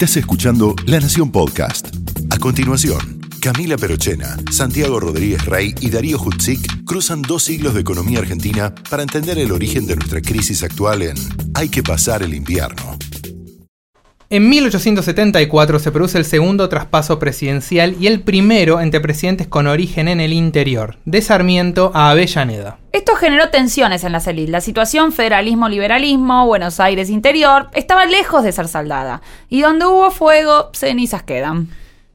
Estás 0.00 0.16
escuchando 0.16 0.74
La 0.86 0.98
Nación 0.98 1.30
Podcast. 1.30 1.88
A 2.30 2.38
continuación, 2.38 3.20
Camila 3.38 3.76
Perochena, 3.76 4.34
Santiago 4.50 4.98
Rodríguez 4.98 5.44
Rey 5.44 5.74
y 5.78 5.90
Darío 5.90 6.18
Hutzik 6.18 6.86
cruzan 6.86 7.20
dos 7.20 7.42
siglos 7.42 7.74
de 7.74 7.82
economía 7.82 8.20
argentina 8.20 8.74
para 8.88 9.02
entender 9.02 9.38
el 9.38 9.52
origen 9.52 9.86
de 9.86 9.96
nuestra 9.96 10.22
crisis 10.22 10.62
actual 10.62 11.02
en 11.02 11.16
Hay 11.52 11.68
que 11.68 11.82
pasar 11.82 12.22
el 12.22 12.32
invierno. 12.32 12.96
En 14.32 14.48
1874 14.48 15.80
se 15.80 15.90
produce 15.90 16.16
el 16.16 16.24
segundo 16.24 16.68
traspaso 16.68 17.18
presidencial 17.18 17.96
y 17.98 18.06
el 18.06 18.20
primero 18.20 18.80
entre 18.80 19.00
presidentes 19.00 19.48
con 19.48 19.66
origen 19.66 20.06
en 20.06 20.20
el 20.20 20.32
interior, 20.32 20.98
de 21.04 21.20
Sarmiento 21.20 21.90
a 21.94 22.10
Avellaneda. 22.10 22.78
Esto 22.92 23.16
generó 23.16 23.48
tensiones 23.48 24.04
en 24.04 24.12
la 24.12 24.18
élites. 24.18 24.52
La 24.52 24.60
situación 24.60 25.10
federalismo-liberalismo, 25.10 26.46
Buenos 26.46 26.78
Aires 26.78 27.10
interior, 27.10 27.70
estaba 27.74 28.06
lejos 28.06 28.44
de 28.44 28.52
ser 28.52 28.68
saldada. 28.68 29.20
Y 29.48 29.62
donde 29.62 29.86
hubo 29.86 30.12
fuego, 30.12 30.70
cenizas 30.74 31.24
quedan. 31.24 31.66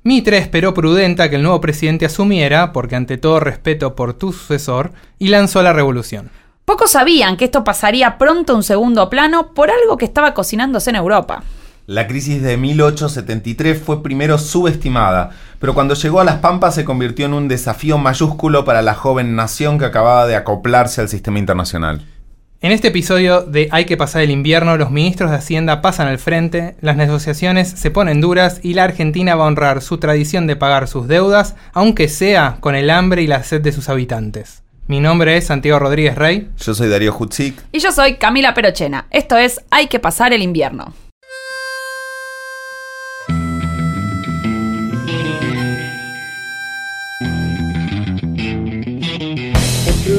Mitre 0.03 0.37
esperó 0.37 0.73
prudenta 0.73 1.29
que 1.29 1.35
el 1.35 1.43
nuevo 1.43 1.59
presidente 1.59 2.05
asumiera, 2.05 2.71
porque 2.71 2.95
ante 2.95 3.17
todo 3.17 3.41
respeto 3.41 3.93
por 3.93 4.13
tu 4.13 4.31
sucesor, 4.31 4.93
y 5.19 5.27
lanzó 5.27 5.61
la 5.61 5.73
revolución. 5.73 6.31
Pocos 6.63 6.91
sabían 6.91 7.35
que 7.35 7.43
esto 7.43 7.65
pasaría 7.65 8.17
pronto 8.17 8.53
a 8.53 8.55
un 8.55 8.63
segundo 8.63 9.09
plano 9.09 9.53
por 9.53 9.69
algo 9.69 9.97
que 9.97 10.05
estaba 10.05 10.33
cocinándose 10.33 10.91
en 10.91 10.95
Europa. 10.95 11.43
La 11.87 12.07
crisis 12.07 12.41
de 12.41 12.57
1873 12.57 13.79
fue 13.79 14.01
primero 14.01 14.39
subestimada, 14.39 15.29
pero 15.59 15.75
cuando 15.75 15.93
llegó 15.93 16.19
a 16.19 16.23
las 16.23 16.39
Pampas 16.39 16.73
se 16.73 16.83
convirtió 16.83 17.27
en 17.27 17.35
un 17.35 17.47
desafío 17.47 17.99
mayúsculo 17.99 18.65
para 18.65 18.81
la 18.81 18.95
joven 18.95 19.35
nación 19.35 19.77
que 19.77 19.85
acababa 19.85 20.25
de 20.25 20.35
acoplarse 20.35 21.01
al 21.01 21.09
sistema 21.09 21.37
internacional. 21.37 22.03
En 22.61 22.71
este 22.71 22.87
episodio 22.87 23.41
de 23.41 23.67
Hay 23.71 23.85
que 23.85 23.97
pasar 23.97 24.23
el 24.23 24.31
invierno, 24.31 24.77
los 24.77 24.89
ministros 24.89 25.29
de 25.29 25.37
Hacienda 25.37 25.83
pasan 25.83 26.07
al 26.07 26.17
frente, 26.17 26.75
las 26.81 26.97
negociaciones 26.97 27.69
se 27.69 27.91
ponen 27.91 28.19
duras 28.19 28.61
y 28.63 28.73
la 28.73 28.85
Argentina 28.85 29.35
va 29.35 29.43
a 29.43 29.47
honrar 29.47 29.83
su 29.83 29.99
tradición 29.99 30.47
de 30.47 30.55
pagar 30.55 30.87
sus 30.87 31.07
deudas, 31.07 31.55
aunque 31.71 32.07
sea 32.07 32.57
con 32.61 32.73
el 32.73 32.89
hambre 32.89 33.21
y 33.21 33.27
la 33.27 33.43
sed 33.43 33.61
de 33.61 33.71
sus 33.71 33.89
habitantes. 33.89 34.63
Mi 34.87 34.99
nombre 34.99 35.37
es 35.37 35.45
Santiago 35.45 35.77
Rodríguez 35.77 36.15
Rey. 36.15 36.49
Yo 36.57 36.73
soy 36.73 36.89
Darío 36.89 37.15
Hutzik. 37.15 37.61
Y 37.71 37.77
yo 37.77 37.91
soy 37.91 38.15
Camila 38.15 38.55
Perochena. 38.55 39.05
Esto 39.11 39.37
es 39.37 39.61
Hay 39.69 39.85
que 39.85 39.99
pasar 39.99 40.33
el 40.33 40.41
invierno. 40.41 40.95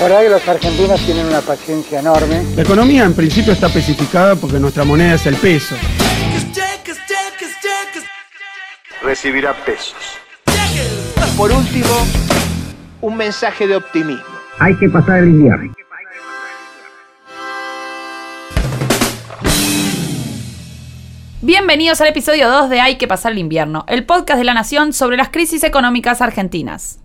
La 0.00 0.06
verdad 0.08 0.22
que 0.22 0.30
los 0.30 0.48
argentinos 0.48 0.98
tienen 1.04 1.26
una 1.26 1.42
paciencia 1.42 2.00
enorme. 2.00 2.42
La 2.56 2.62
economía 2.62 3.04
en 3.04 3.12
principio 3.12 3.52
está 3.52 3.66
especificada 3.66 4.34
porque 4.34 4.58
nuestra 4.58 4.82
moneda 4.82 5.12
es 5.12 5.26
el 5.26 5.36
peso. 5.36 5.76
Recibirá 9.02 9.52
pesos. 9.52 9.94
Por 11.36 11.52
último, 11.52 11.90
un 13.02 13.14
mensaje 13.14 13.66
de 13.66 13.76
optimismo. 13.76 14.24
Hay 14.58 14.74
que 14.78 14.88
pasar 14.88 15.18
el 15.18 15.28
invierno. 15.28 15.74
Bienvenidos 21.42 22.00
al 22.00 22.08
episodio 22.08 22.48
2 22.48 22.70
de 22.70 22.80
Hay 22.80 22.96
que 22.96 23.06
pasar 23.06 23.32
el 23.32 23.38
invierno, 23.38 23.84
el 23.86 24.06
podcast 24.06 24.38
de 24.38 24.44
la 24.44 24.54
Nación 24.54 24.94
sobre 24.94 25.18
las 25.18 25.28
crisis 25.28 25.62
económicas 25.62 26.22
argentinas. 26.22 26.99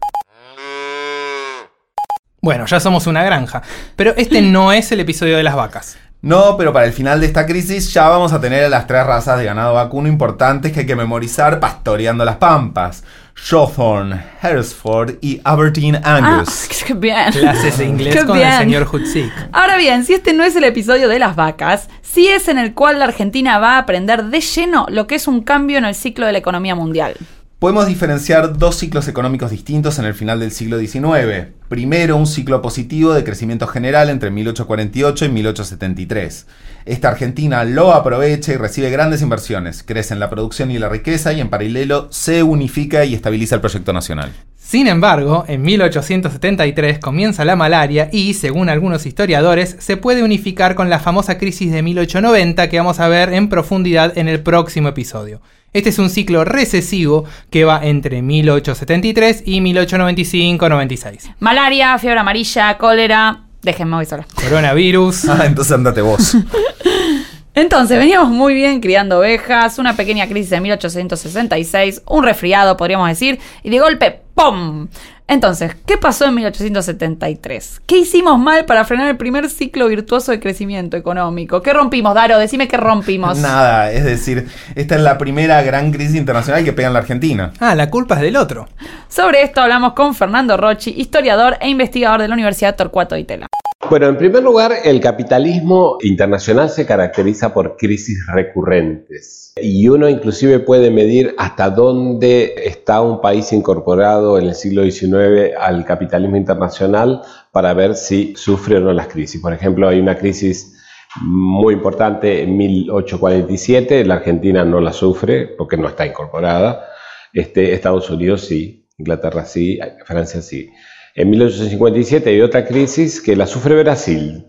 Bueno, 2.45 2.67
ya 2.67 2.79
somos 2.79 3.07
una 3.07 3.23
granja, 3.23 3.63
pero 3.95 4.13
este 4.17 4.39
no 4.43 4.71
es 4.71 4.91
el 4.91 4.99
episodio 4.99 5.35
de 5.35 5.41
las 5.41 5.55
vacas. 5.55 5.97
No, 6.21 6.57
pero 6.57 6.71
para 6.71 6.85
el 6.85 6.93
final 6.93 7.19
de 7.19 7.25
esta 7.25 7.47
crisis 7.47 7.91
ya 7.91 8.07
vamos 8.07 8.33
a 8.33 8.39
tener 8.39 8.65
a 8.65 8.69
las 8.69 8.85
tres 8.85 9.03
razas 9.03 9.39
de 9.39 9.45
ganado 9.45 9.73
vacuno 9.73 10.07
importantes 10.07 10.71
que 10.71 10.81
hay 10.81 10.85
que 10.85 10.95
memorizar 10.95 11.59
pastoreando 11.59 12.23
las 12.23 12.35
pampas. 12.35 13.03
Shawthorne, 13.35 14.23
Hereford 14.43 15.15
y 15.21 15.41
Aberdeen 15.43 15.99
Angus. 16.03 16.67
Ah, 16.69 16.75
qué 16.85 16.93
bien. 16.93 17.31
Clases 17.31 17.79
de 17.79 17.85
inglés 17.85 18.15
Qué 18.15 18.25
con 18.25 18.37
bien. 18.37 18.51
el 18.51 18.59
señor 18.59 18.87
Hutzik. 18.93 19.33
Ahora 19.51 19.77
bien, 19.77 20.05
si 20.05 20.13
este 20.13 20.31
no 20.33 20.43
es 20.43 20.55
el 20.55 20.65
episodio 20.65 21.09
de 21.09 21.17
las 21.17 21.35
vacas, 21.35 21.89
sí 22.03 22.27
es 22.27 22.47
en 22.47 22.59
el 22.59 22.75
cual 22.75 22.99
la 22.99 23.05
Argentina 23.05 23.57
va 23.57 23.77
a 23.77 23.79
aprender 23.79 24.25
de 24.25 24.39
lleno 24.39 24.85
lo 24.89 25.07
que 25.07 25.15
es 25.15 25.27
un 25.27 25.41
cambio 25.41 25.79
en 25.79 25.85
el 25.85 25.95
ciclo 25.95 26.27
de 26.27 26.33
la 26.33 26.37
economía 26.37 26.75
mundial. 26.75 27.15
Podemos 27.57 27.87
diferenciar 27.87 28.57
dos 28.57 28.75
ciclos 28.75 29.07
económicos 29.07 29.49
distintos 29.49 29.97
en 29.97 30.03
el 30.03 30.13
final 30.13 30.41
del 30.41 30.51
siglo 30.51 30.77
XIX. 30.77 31.53
Primero, 31.69 32.17
un 32.17 32.27
ciclo 32.27 32.61
positivo 32.61 33.13
de 33.13 33.23
crecimiento 33.23 33.65
general 33.65 34.09
entre 34.09 34.29
1848 34.29 35.23
y 35.23 35.29
1873. 35.29 36.47
Esta 36.83 37.07
Argentina 37.07 37.63
lo 37.63 37.93
aprovecha 37.93 38.51
y 38.51 38.57
recibe 38.57 38.89
grandes 38.89 39.21
inversiones, 39.21 39.83
crece 39.83 40.13
en 40.13 40.19
la 40.19 40.29
producción 40.29 40.69
y 40.69 40.79
la 40.79 40.89
riqueza 40.89 41.31
y 41.31 41.39
en 41.39 41.49
paralelo 41.49 42.09
se 42.11 42.43
unifica 42.43 43.05
y 43.05 43.15
estabiliza 43.15 43.55
el 43.55 43.61
proyecto 43.61 43.93
nacional. 43.93 44.33
Sin 44.57 44.87
embargo, 44.87 45.45
en 45.47 45.61
1873 45.61 46.99
comienza 46.99 47.45
la 47.45 47.55
malaria 47.55 48.09
y, 48.11 48.33
según 48.33 48.67
algunos 48.67 49.05
historiadores, 49.05 49.77
se 49.79 49.95
puede 49.95 50.23
unificar 50.23 50.75
con 50.75 50.89
la 50.89 50.99
famosa 50.99 51.37
crisis 51.37 51.71
de 51.71 51.83
1890 51.83 52.67
que 52.67 52.77
vamos 52.77 52.99
a 52.99 53.07
ver 53.07 53.31
en 53.33 53.47
profundidad 53.47 54.17
en 54.17 54.27
el 54.27 54.41
próximo 54.41 54.89
episodio. 54.89 55.39
Este 55.75 55.89
es 55.89 55.99
un 55.99 56.09
ciclo 56.09 56.45
recesivo 56.45 57.25
que 57.49 57.65
va 57.65 57.81
entre 57.83 58.21
1873 58.21 59.43
y 59.45 59.59
1895-96. 59.59 61.35
Malaria, 61.39 61.99
fiebre 61.99 62.21
amarilla, 62.21 62.77
cólera. 62.77 63.43
Déjenme 63.61 63.97
hoy 63.97 64.05
sola. 64.05 64.25
Coronavirus. 64.35 65.27
Ah, 65.27 65.45
entonces 65.45 65.73
andate 65.73 65.99
vos. 65.99 66.37
Entonces, 67.55 67.97
veníamos 67.97 68.29
muy 68.29 68.53
bien 68.53 68.81
criando 68.81 69.19
ovejas, 69.19 69.79
una 69.79 69.95
pequeña 69.95 70.27
crisis 70.27 70.49
de 70.49 70.59
1866, 70.59 72.01
un 72.05 72.23
resfriado, 72.23 72.75
podríamos 72.75 73.07
decir, 73.07 73.39
y 73.63 73.69
de 73.69 73.79
golpe, 73.79 74.21
¡pum! 74.33 74.89
Entonces, 75.27 75.75
¿qué 75.87 75.97
pasó 75.97 76.25
en 76.25 76.35
1873? 76.35 77.81
¿Qué 77.87 77.97
hicimos 77.97 78.37
mal 78.37 78.65
para 78.65 78.85
frenar 78.85 79.09
el 79.09 79.17
primer 79.17 79.49
ciclo 79.49 79.87
virtuoso 79.87 80.31
de 80.31 80.39
crecimiento 80.39 80.97
económico? 80.97 81.63
¿Qué 81.63 81.73
rompimos, 81.73 82.13
Daro? 82.13 82.37
Decime 82.37 82.67
qué 82.67 82.77
rompimos. 82.77 83.39
Nada, 83.39 83.91
es 83.91 84.03
decir, 84.03 84.47
esta 84.75 84.95
es 84.95 85.01
la 85.01 85.17
primera 85.17 85.63
gran 85.63 85.91
crisis 85.91 86.15
internacional 86.15 86.63
que 86.63 86.73
pega 86.73 86.89
en 86.89 86.93
la 86.93 86.99
Argentina. 86.99 87.51
Ah, 87.59 87.73
la 87.73 87.89
culpa 87.89 88.15
es 88.15 88.21
del 88.21 88.37
otro. 88.37 88.67
Sobre 89.09 89.41
esto 89.41 89.61
hablamos 89.61 89.93
con 89.93 90.13
Fernando 90.13 90.57
Rochi, 90.57 90.93
historiador 90.95 91.57
e 91.59 91.69
investigador 91.69 92.21
de 92.21 92.27
la 92.27 92.35
Universidad 92.35 92.75
Torcuato 92.75 93.15
de 93.15 93.21
Itela. 93.21 93.47
Bueno, 93.87 94.07
en 94.07 94.17
primer 94.17 94.41
lugar, 94.41 94.73
el 94.83 94.99
capitalismo 94.99 95.97
internacional 96.01 96.69
se 96.71 96.87
caracteriza 96.87 97.53
por 97.53 97.77
crisis 97.77 98.17
recurrentes 98.27 99.53
y 99.61 99.87
uno 99.87 100.09
inclusive 100.09 100.59
puede 100.59 100.89
medir 100.89 101.35
hasta 101.37 101.69
dónde 101.69 102.55
está 102.65 103.01
un 103.01 103.21
país 103.21 103.53
incorporado 103.53 104.39
en 104.39 104.47
el 104.47 104.55
siglo 104.55 104.83
XIX 104.83 105.55
al 105.59 105.85
capitalismo 105.85 106.35
internacional 106.35 107.21
para 107.51 107.73
ver 107.75 107.95
si 107.95 108.35
sufre 108.35 108.77
o 108.77 108.79
no 108.79 108.91
las 108.91 109.07
crisis. 109.07 109.39
Por 109.39 109.53
ejemplo, 109.53 109.87
hay 109.87 109.99
una 109.99 110.17
crisis 110.17 110.75
muy 111.21 111.75
importante 111.75 112.41
en 112.41 112.57
1847, 112.57 114.03
la 114.03 114.15
Argentina 114.15 114.65
no 114.65 114.81
la 114.81 114.93
sufre 114.93 115.47
porque 115.47 115.77
no 115.77 115.87
está 115.87 116.07
incorporada, 116.07 116.87
este, 117.31 117.73
Estados 117.73 118.09
Unidos 118.09 118.41
sí, 118.41 118.87
Inglaterra 118.97 119.45
sí, 119.45 119.79
Francia 120.05 120.41
sí. 120.41 120.71
En 121.17 121.29
1857 121.29 122.29
hay 122.29 122.41
otra 122.41 122.65
crisis 122.65 123.21
que 123.21 123.37
la 123.37 123.47
sufre 123.47 123.81
Brasil. 123.81 124.47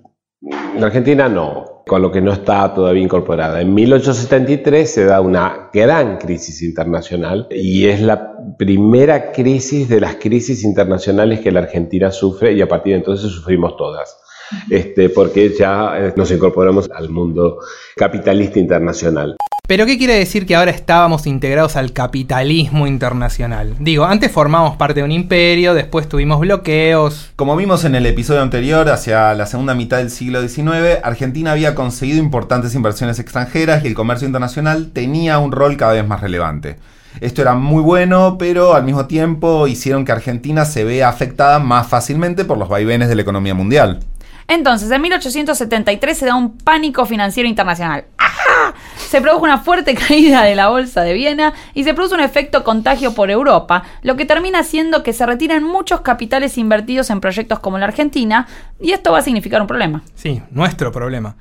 La 0.77 0.87
Argentina 0.87 1.29
no. 1.29 1.85
con 1.87 2.03
lo 2.03 2.11
que 2.11 2.21
no 2.21 2.33
está 2.33 2.75
todavía 2.75 3.05
incorporada. 3.05 3.61
En 3.61 3.73
1873 3.73 4.91
se 4.91 5.05
da 5.05 5.21
una 5.21 5.71
gran 5.73 6.19
crisis 6.19 6.63
internacional 6.63 7.47
y 7.53 7.87
es 7.87 8.01
la 8.01 8.57
primera 8.59 9.31
crisis 9.31 9.89
de 9.89 10.01
las 10.01 10.17
crisis 10.17 10.65
internacionales 10.65 11.39
que 11.39 11.53
la 11.53 11.61
Argentina 11.61 12.11
sufre 12.11 12.53
y 12.55 12.61
a 12.61 12.67
partir 12.67 12.95
de 12.95 12.99
entonces 12.99 13.31
sufrimos 13.31 13.77
todas. 13.77 14.19
Este, 14.69 15.09
porque 15.09 15.55
ya 15.57 15.97
eh, 15.97 16.15
nos 16.17 16.33
incorporamos 16.33 16.91
al 16.91 17.11
mundo 17.11 17.59
capitalista 17.95 18.59
internacional. 18.59 19.37
Pero 19.67 19.85
¿qué 19.85 19.99
quiere 19.99 20.15
decir 20.15 20.47
que 20.47 20.55
ahora 20.55 20.71
estábamos 20.71 21.27
integrados 21.27 21.75
al 21.75 21.93
capitalismo 21.93 22.87
internacional? 22.87 23.75
Digo, 23.81 24.05
antes 24.05 24.31
formamos 24.31 24.77
parte 24.77 25.01
de 25.01 25.05
un 25.05 25.11
imperio, 25.11 25.75
después 25.75 26.09
tuvimos 26.09 26.39
bloqueos. 26.39 27.33
Como 27.35 27.57
vimos 27.57 27.85
en 27.85 27.97
el 27.97 28.07
episodio 28.07 28.43
anterior, 28.43 28.89
hacia 28.89 29.35
la 29.35 29.45
segunda 29.47 29.75
mitad 29.75 29.97
del 29.97 30.11
siglo 30.11 30.41
XIX, 30.41 31.01
Argentina 31.03 31.51
había 31.51 31.75
conseguido 31.75 32.21
importantes 32.21 32.77
inversiones 32.77 33.19
extranjeras 33.19 33.85
y 33.85 33.89
el 33.89 33.95
comercio 33.95 34.27
internacional 34.27 34.93
tenía 34.93 35.39
un 35.39 35.51
rol 35.51 35.77
cada 35.77 35.95
vez 35.95 36.07
más 36.07 36.21
relevante. 36.21 36.77
Esto 37.21 37.43
era 37.43 37.55
muy 37.55 37.83
bueno, 37.83 38.37
pero 38.39 38.75
al 38.75 38.85
mismo 38.85 39.07
tiempo 39.07 39.67
hicieron 39.67 40.05
que 40.05 40.13
Argentina 40.13 40.65
se 40.65 40.85
vea 40.85 41.09
afectada 41.09 41.59
más 41.59 41.89
fácilmente 41.89 42.45
por 42.45 42.57
los 42.57 42.69
vaivenes 42.69 43.09
de 43.09 43.17
la 43.17 43.23
economía 43.23 43.55
mundial. 43.55 43.99
Entonces, 44.47 44.89
en 44.93 45.03
1873 45.03 46.17
se 46.17 46.27
da 46.27 46.37
un 46.37 46.57
pánico 46.57 47.05
financiero 47.05 47.49
internacional. 47.49 48.05
¡Ajá! 48.17 48.46
Se 48.97 49.21
produjo 49.21 49.45
una 49.45 49.59
fuerte 49.59 49.95
caída 50.09 50.43
de 50.43 50.55
la 50.55 50.69
bolsa 50.69 51.03
de 51.03 51.15
Viena 51.15 51.53
y 51.75 51.85
se 51.85 51.95
produce 51.95 52.15
un 52.15 52.21
efecto 52.21 52.65
contagio 52.65 53.15
por 53.15 53.31
Europa, 53.31 53.85
lo 54.03 54.17
que 54.17 54.25
termina 54.25 54.61
haciendo 54.61 55.03
que 55.03 55.13
se 55.13 55.27
retiren 55.27 55.63
muchos 55.63 56.01
capitales 56.01 56.59
invertidos 56.59 57.11
en 57.11 57.21
proyectos 57.21 57.59
como 57.61 57.79
la 57.79 57.87
Argentina, 57.87 58.47
y 58.81 58.93
esto 58.93 59.13
va 59.13 59.19
a 59.19 59.23
significar 59.23 59.61
un 59.61 59.67
problema. 59.67 60.03
Sí, 60.15 60.43
nuestro 60.51 60.93
problema. 60.93 61.37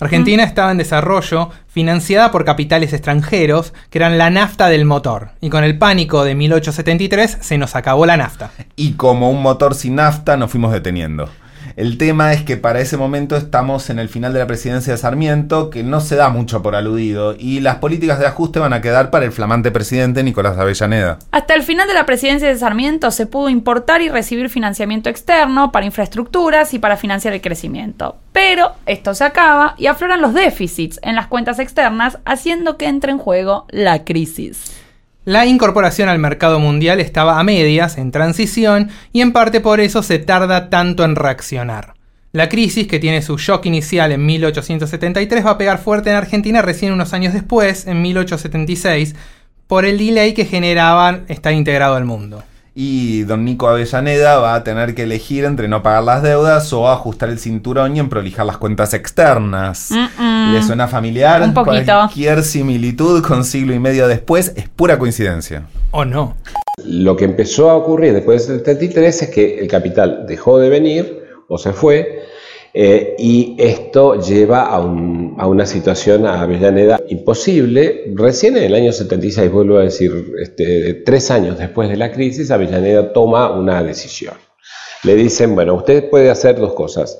Argentina 0.00 0.44
estaba 0.44 0.70
en 0.70 0.78
desarrollo, 0.78 1.50
financiada 1.68 2.30
por 2.30 2.46
capitales 2.46 2.94
extranjeros, 2.94 3.74
que 3.90 3.98
eran 3.98 4.16
la 4.16 4.30
nafta 4.30 4.70
del 4.70 4.86
motor. 4.86 5.32
Y 5.42 5.50
con 5.50 5.62
el 5.62 5.76
pánico 5.76 6.24
de 6.24 6.34
1873 6.34 7.38
se 7.40 7.58
nos 7.58 7.76
acabó 7.76 8.06
la 8.06 8.16
nafta. 8.16 8.50
Y 8.76 8.92
como 8.92 9.30
un 9.30 9.42
motor 9.42 9.74
sin 9.74 9.96
nafta 9.96 10.38
nos 10.38 10.50
fuimos 10.50 10.72
deteniendo. 10.72 11.28
El 11.76 11.98
tema 11.98 12.32
es 12.32 12.42
que 12.42 12.56
para 12.56 12.80
ese 12.80 12.96
momento 12.96 13.36
estamos 13.36 13.90
en 13.90 13.98
el 13.98 14.08
final 14.08 14.32
de 14.32 14.40
la 14.40 14.46
presidencia 14.46 14.92
de 14.92 14.98
Sarmiento, 14.98 15.70
que 15.70 15.82
no 15.82 16.00
se 16.00 16.16
da 16.16 16.28
mucho 16.28 16.62
por 16.62 16.74
aludido, 16.74 17.34
y 17.38 17.60
las 17.60 17.76
políticas 17.76 18.18
de 18.18 18.26
ajuste 18.26 18.58
van 18.58 18.72
a 18.72 18.80
quedar 18.80 19.10
para 19.10 19.24
el 19.24 19.32
flamante 19.32 19.70
presidente 19.70 20.22
Nicolás 20.22 20.58
Avellaneda. 20.58 21.18
Hasta 21.30 21.54
el 21.54 21.62
final 21.62 21.88
de 21.88 21.94
la 21.94 22.06
presidencia 22.06 22.48
de 22.48 22.58
Sarmiento 22.58 23.10
se 23.10 23.26
pudo 23.26 23.48
importar 23.48 24.02
y 24.02 24.08
recibir 24.08 24.50
financiamiento 24.50 25.08
externo 25.08 25.72
para 25.72 25.86
infraestructuras 25.86 26.74
y 26.74 26.78
para 26.78 26.96
financiar 26.96 27.34
el 27.34 27.40
crecimiento. 27.40 28.16
Pero 28.32 28.72
esto 28.86 29.14
se 29.14 29.24
acaba 29.24 29.74
y 29.78 29.86
afloran 29.86 30.20
los 30.20 30.34
déficits 30.34 30.98
en 31.02 31.16
las 31.16 31.26
cuentas 31.26 31.58
externas, 31.58 32.18
haciendo 32.24 32.76
que 32.76 32.86
entre 32.86 33.12
en 33.12 33.18
juego 33.18 33.66
la 33.70 34.04
crisis. 34.04 34.72
La 35.30 35.46
incorporación 35.46 36.08
al 36.08 36.18
mercado 36.18 36.58
mundial 36.58 36.98
estaba 36.98 37.38
a 37.38 37.44
medias, 37.44 37.98
en 37.98 38.10
transición, 38.10 38.90
y 39.12 39.20
en 39.20 39.30
parte 39.30 39.60
por 39.60 39.78
eso 39.78 40.02
se 40.02 40.18
tarda 40.18 40.70
tanto 40.70 41.04
en 41.04 41.14
reaccionar. 41.14 41.94
La 42.32 42.48
crisis, 42.48 42.88
que 42.88 42.98
tiene 42.98 43.22
su 43.22 43.38
shock 43.38 43.64
inicial 43.66 44.10
en 44.10 44.26
1873, 44.26 45.46
va 45.46 45.50
a 45.50 45.56
pegar 45.56 45.78
fuerte 45.78 46.10
en 46.10 46.16
Argentina 46.16 46.62
recién 46.62 46.92
unos 46.92 47.12
años 47.12 47.32
después, 47.32 47.86
en 47.86 48.02
1876, 48.02 49.14
por 49.68 49.84
el 49.84 49.98
delay 49.98 50.34
que 50.34 50.46
generaba 50.46 51.20
estar 51.28 51.52
integrado 51.52 51.94
al 51.94 52.04
mundo. 52.04 52.42
Y 52.82 53.24
don 53.24 53.44
Nico 53.44 53.68
Avellaneda 53.68 54.38
va 54.38 54.54
a 54.54 54.64
tener 54.64 54.94
que 54.94 55.02
elegir 55.02 55.44
entre 55.44 55.68
no 55.68 55.82
pagar 55.82 56.02
las 56.02 56.22
deudas 56.22 56.72
o 56.72 56.88
ajustar 56.88 57.28
el 57.28 57.38
cinturón 57.38 57.94
y 57.94 58.00
emprolijar 58.00 58.46
las 58.46 58.56
cuentas 58.56 58.94
externas. 58.94 59.90
Mm-mm. 59.90 60.54
¿Le 60.54 60.62
suena 60.62 60.88
familiar? 60.88 61.42
Un 61.42 61.52
poquito. 61.52 61.92
Cualquier 61.92 62.42
similitud 62.42 63.22
con 63.22 63.44
siglo 63.44 63.74
y 63.74 63.78
medio 63.78 64.08
después 64.08 64.54
es 64.56 64.66
pura 64.70 64.98
coincidencia. 64.98 65.64
¿O 65.90 66.06
no? 66.06 66.36
Lo 66.82 67.18
que 67.18 67.26
empezó 67.26 67.68
a 67.68 67.74
ocurrir 67.74 68.14
después 68.14 68.48
del 68.48 68.60
73 68.60 69.24
es 69.24 69.28
que 69.28 69.58
el 69.58 69.68
capital 69.68 70.24
dejó 70.26 70.58
de 70.58 70.70
venir 70.70 71.22
o 71.48 71.58
se 71.58 71.74
fue 71.74 72.22
eh, 72.72 73.16
y 73.18 73.56
esto 73.58 74.20
lleva 74.20 74.62
a, 74.66 74.80
un- 74.80 75.34
a 75.38 75.46
una 75.46 75.66
situación 75.66 76.26
a 76.26 76.40
Avellaneda 76.42 77.00
imposible. 77.08 78.12
Recién 78.14 78.56
en 78.56 78.64
el 78.64 78.74
año 78.74 78.92
76, 78.92 79.50
vuelvo 79.50 79.78
a 79.78 79.82
decir, 79.82 80.12
este, 80.40 80.94
tres 81.04 81.30
años 81.30 81.58
después 81.58 81.88
de 81.88 81.96
la 81.96 82.12
crisis, 82.12 82.50
Avellaneda 82.50 83.12
toma 83.12 83.50
una 83.52 83.82
decisión. 83.82 84.34
Le 85.02 85.14
dicen, 85.14 85.54
bueno, 85.54 85.74
usted 85.74 86.10
puede 86.10 86.30
hacer 86.30 86.56
dos 86.60 86.74
cosas, 86.74 87.18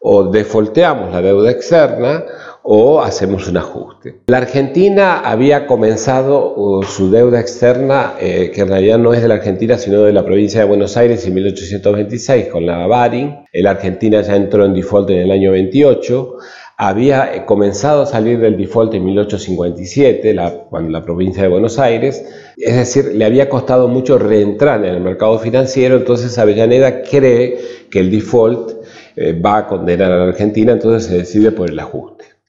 o 0.00 0.24
defolteamos 0.30 1.12
la 1.12 1.22
deuda 1.22 1.50
externa 1.50 2.24
o 2.62 3.00
hacemos 3.00 3.48
un 3.48 3.56
ajuste. 3.56 4.20
La 4.26 4.38
Argentina 4.38 5.20
había 5.20 5.66
comenzado 5.66 6.54
uh, 6.54 6.82
su 6.82 7.10
deuda 7.10 7.40
externa, 7.40 8.14
eh, 8.20 8.50
que 8.54 8.62
en 8.62 8.68
realidad 8.68 8.98
no 8.98 9.12
es 9.14 9.22
de 9.22 9.28
la 9.28 9.34
Argentina, 9.34 9.78
sino 9.78 10.02
de 10.02 10.12
la 10.12 10.24
provincia 10.24 10.60
de 10.60 10.66
Buenos 10.66 10.96
Aires 10.96 11.26
en 11.26 11.34
1826 11.34 12.48
con 12.48 12.66
la 12.66 12.86
Baring. 12.86 13.44
La 13.52 13.70
Argentina 13.70 14.20
ya 14.20 14.36
entró 14.36 14.64
en 14.64 14.74
default 14.74 15.10
en 15.10 15.18
el 15.18 15.30
año 15.30 15.52
28. 15.52 16.36
Había 16.76 17.34
eh, 17.34 17.44
comenzado 17.44 18.02
a 18.02 18.06
salir 18.06 18.38
del 18.38 18.56
default 18.56 18.94
en 18.94 19.04
1857, 19.04 20.32
la, 20.32 20.50
cuando 20.50 20.90
la 20.90 21.02
provincia 21.02 21.42
de 21.42 21.48
Buenos 21.48 21.78
Aires. 21.78 22.24
Es 22.56 22.76
decir, 22.76 23.14
le 23.14 23.24
había 23.24 23.48
costado 23.48 23.88
mucho 23.88 24.18
reentrar 24.18 24.84
en 24.84 24.94
el 24.94 25.00
mercado 25.00 25.38
financiero, 25.38 25.96
entonces 25.96 26.38
Avellaneda 26.38 27.02
cree 27.02 27.58
que 27.90 28.00
el 28.00 28.10
default 28.10 28.80
eh, 29.16 29.32
va 29.32 29.58
a 29.58 29.66
condenar 29.66 30.12
a 30.12 30.16
la 30.16 30.24
Argentina, 30.24 30.72
entonces 30.72 31.08
se 31.08 31.18
decide 31.18 31.52
por 31.52 31.68
el 31.68 31.78
ajuste. 31.78 32.39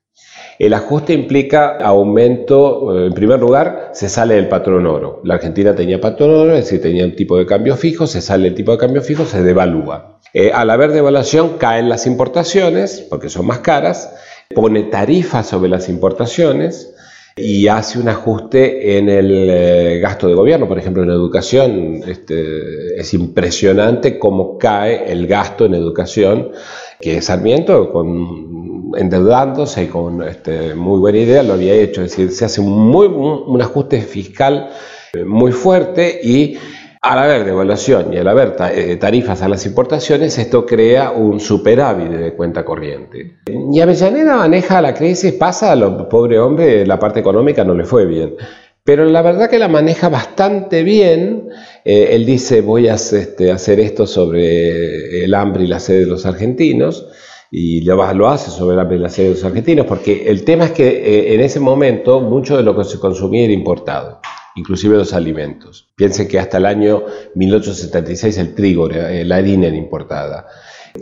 El 0.61 0.75
ajuste 0.75 1.13
implica 1.13 1.77
aumento, 1.77 2.95
eh, 2.95 3.07
en 3.07 3.13
primer 3.13 3.39
lugar, 3.39 3.89
se 3.93 4.07
sale 4.07 4.35
del 4.35 4.47
patrón 4.47 4.85
oro. 4.85 5.19
La 5.23 5.33
Argentina 5.33 5.73
tenía 5.73 5.99
patrón 5.99 6.29
oro, 6.29 6.53
es 6.53 6.65
decir, 6.65 6.79
tenía 6.79 7.03
un 7.03 7.15
tipo 7.15 7.35
de 7.35 7.47
cambio 7.47 7.75
fijo, 7.75 8.05
se 8.05 8.21
sale 8.21 8.49
el 8.49 8.53
tipo 8.53 8.71
de 8.71 8.77
cambio 8.77 9.01
fijo, 9.01 9.25
se 9.25 9.41
devalúa. 9.41 10.19
Eh, 10.35 10.51
al 10.53 10.69
haber 10.69 10.91
devaluación 10.91 11.57
caen 11.57 11.89
las 11.89 12.05
importaciones, 12.05 13.03
porque 13.09 13.27
son 13.27 13.47
más 13.47 13.61
caras, 13.61 14.13
pone 14.53 14.83
tarifas 14.83 15.47
sobre 15.47 15.67
las 15.67 15.89
importaciones 15.89 16.93
y 17.35 17.67
hace 17.67 17.97
un 17.97 18.09
ajuste 18.09 18.99
en 18.99 19.09
el 19.09 19.49
eh, 19.49 19.99
gasto 19.99 20.27
de 20.27 20.35
gobierno, 20.35 20.67
por 20.67 20.77
ejemplo, 20.77 21.01
en 21.01 21.09
educación. 21.09 22.01
Este, 22.05 22.99
es 22.99 23.15
impresionante 23.15 24.19
cómo 24.19 24.59
cae 24.59 25.11
el 25.11 25.25
gasto 25.25 25.65
en 25.65 25.73
educación, 25.73 26.51
que 26.99 27.19
Sarmiento, 27.23 27.89
con, 27.91 28.50
endeudándose 28.97 29.89
con 29.89 30.23
este, 30.23 30.75
muy 30.75 30.99
buena 30.99 31.19
idea, 31.19 31.43
lo 31.43 31.53
había 31.53 31.73
hecho. 31.73 32.01
Es 32.01 32.11
decir, 32.11 32.31
se 32.31 32.45
hace 32.45 32.61
un, 32.61 32.89
muy, 32.89 33.07
un, 33.07 33.61
ajuste 33.61 34.01
fiscal 34.01 34.69
eh, 35.13 35.23
muy 35.23 35.51
fuerte 35.51 36.19
y 36.23 36.57
al 37.01 37.17
haber 37.17 37.45
devaluación 37.45 38.13
y 38.13 38.17
al 38.17 38.27
haber 38.27 38.55
eh, 38.73 38.95
tarifas 38.97 39.41
a 39.41 39.49
las 39.49 39.65
importaciones, 39.65 40.37
esto 40.37 40.65
crea 40.65 41.11
un 41.11 41.39
superávit 41.39 42.09
de 42.09 42.33
cuenta 42.33 42.63
corriente. 42.63 43.39
Y 43.47 43.79
Avellaneda 43.79 44.37
maneja 44.37 44.81
la 44.81 44.93
crisis, 44.93 45.33
pasa 45.33 45.71
a 45.71 45.75
lo 45.75 46.07
pobre 46.07 46.39
hombre, 46.39 46.85
la 46.85 46.99
parte 46.99 47.19
económica 47.19 47.63
no 47.63 47.73
le 47.73 47.85
fue 47.85 48.05
bien. 48.05 48.35
Pero 48.83 49.05
la 49.05 49.21
verdad 49.21 49.49
que 49.49 49.59
la 49.59 49.67
maneja 49.67 50.09
bastante 50.09 50.83
bien. 50.83 51.49
Eh, 51.85 52.09
él 52.11 52.25
dice, 52.25 52.61
voy 52.61 52.87
a 52.87 52.95
este, 52.95 53.51
hacer 53.51 53.79
esto 53.79 54.07
sobre 54.07 55.23
el 55.23 55.33
hambre 55.33 55.65
y 55.65 55.67
la 55.67 55.79
sed 55.79 55.99
de 55.99 56.05
los 56.07 56.25
argentinos. 56.25 57.05
Y 57.51 57.81
lo, 57.81 58.29
hace 58.29 58.49
sobre 58.49 58.77
la 58.77 59.09
sed 59.09 59.25
de 59.25 59.29
los 59.31 59.43
argentinos, 59.43 59.85
porque 59.85 60.29
el 60.29 60.45
tema 60.45 60.65
es 60.65 60.71
que 60.71 60.87
eh, 60.87 61.33
en 61.35 61.41
ese 61.41 61.59
momento 61.59 62.21
mucho 62.21 62.55
de 62.55 62.63
lo 62.63 62.75
que 62.77 62.85
se 62.85 62.97
consumía 62.97 63.43
era 63.43 63.53
importado 63.53 64.21
inclusive 64.55 64.97
los 64.97 65.13
alimentos. 65.13 65.89
Piensen 65.95 66.27
que 66.27 66.39
hasta 66.39 66.57
el 66.57 66.65
año 66.65 67.03
1876 67.35 68.37
el 68.37 68.55
trigo, 68.55 68.89
eh, 68.89 69.23
la 69.25 69.37
harina 69.37 69.67
era 69.67 69.75
importada. 69.75 70.47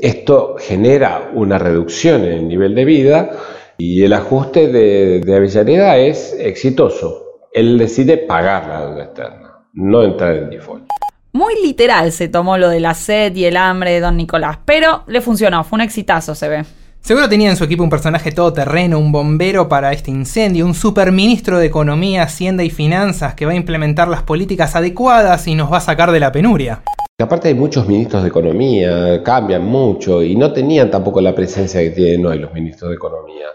Esto 0.02 0.56
genera 0.60 1.32
una 1.34 1.58
reducción 1.58 2.24
en 2.24 2.32
el 2.32 2.48
nivel 2.48 2.76
de 2.76 2.86
vida 2.86 3.32
y 3.78 4.04
el 4.04 4.14
ajuste 4.14 4.68
de, 4.68 5.22
de 5.22 5.36
Avellaneda 5.36 5.98
es 5.98 6.36
exitoso. 6.38 7.48
Él 7.52 7.78
decide 7.78 8.18
pagar 8.18 8.68
la 8.68 8.86
deuda 8.86 9.04
externa, 9.06 9.66
no 9.74 10.04
entrar 10.04 10.36
en 10.36 10.50
default. 10.52 10.99
Muy 11.32 11.54
literal 11.64 12.12
se 12.12 12.28
tomó 12.28 12.58
lo 12.58 12.70
de 12.70 12.80
la 12.80 12.96
sed 12.96 13.36
y 13.36 13.46
el 13.46 13.56
hambre 13.56 13.92
de 13.92 14.00
Don 14.00 14.18
Nicolás, 14.18 14.58
pero 14.66 15.04
le 15.06 15.22
funcionó, 15.22 15.64
fue 15.64 15.78
un 15.78 15.82
exitazo, 15.82 16.34
se 16.34 16.50
ve. 16.50 16.66
Seguro 17.02 17.30
tenía 17.30 17.52
en 17.52 17.56
su 17.56 17.64
equipo 17.66 17.84
un 17.84 17.90
personaje 17.92 18.32
todoterreno, 18.32 18.98
un 18.98 19.12
bombero 19.12 19.70
para 19.70 19.94
este 19.94 20.10
incendio, 20.10 20.66
un 20.66 20.74
superministro 20.74 21.60
de 21.60 21.68
Economía, 21.68 22.24
Hacienda 22.24 22.64
y 22.64 22.72
Finanzas 22.72 23.36
que 23.36 23.46
va 23.46 23.52
a 23.52 23.56
implementar 23.56 24.08
las 24.08 24.24
políticas 24.24 24.76
adecuadas 24.76 25.48
y 25.48 25.54
nos 25.54 25.72
va 25.72 25.78
a 25.78 25.82
sacar 25.82 26.12
de 26.12 26.20
la 26.20 26.32
penuria. 26.32 26.82
Aparte 27.22 27.50
hay 27.50 27.54
muchos 27.54 27.88
ministros 27.88 28.24
de 28.24 28.30
economía, 28.30 29.22
cambian 29.22 29.64
mucho 29.66 30.24
y 30.24 30.36
no 30.36 30.52
tenían 30.52 30.90
tampoco 30.90 31.22
la 31.22 31.36
presencia 31.36 31.80
que 31.82 31.92
tienen 31.92 32.26
hoy 32.26 32.40
los 32.40 32.52
ministros 32.54 32.90
de 32.90 32.96
economía. 32.96 33.46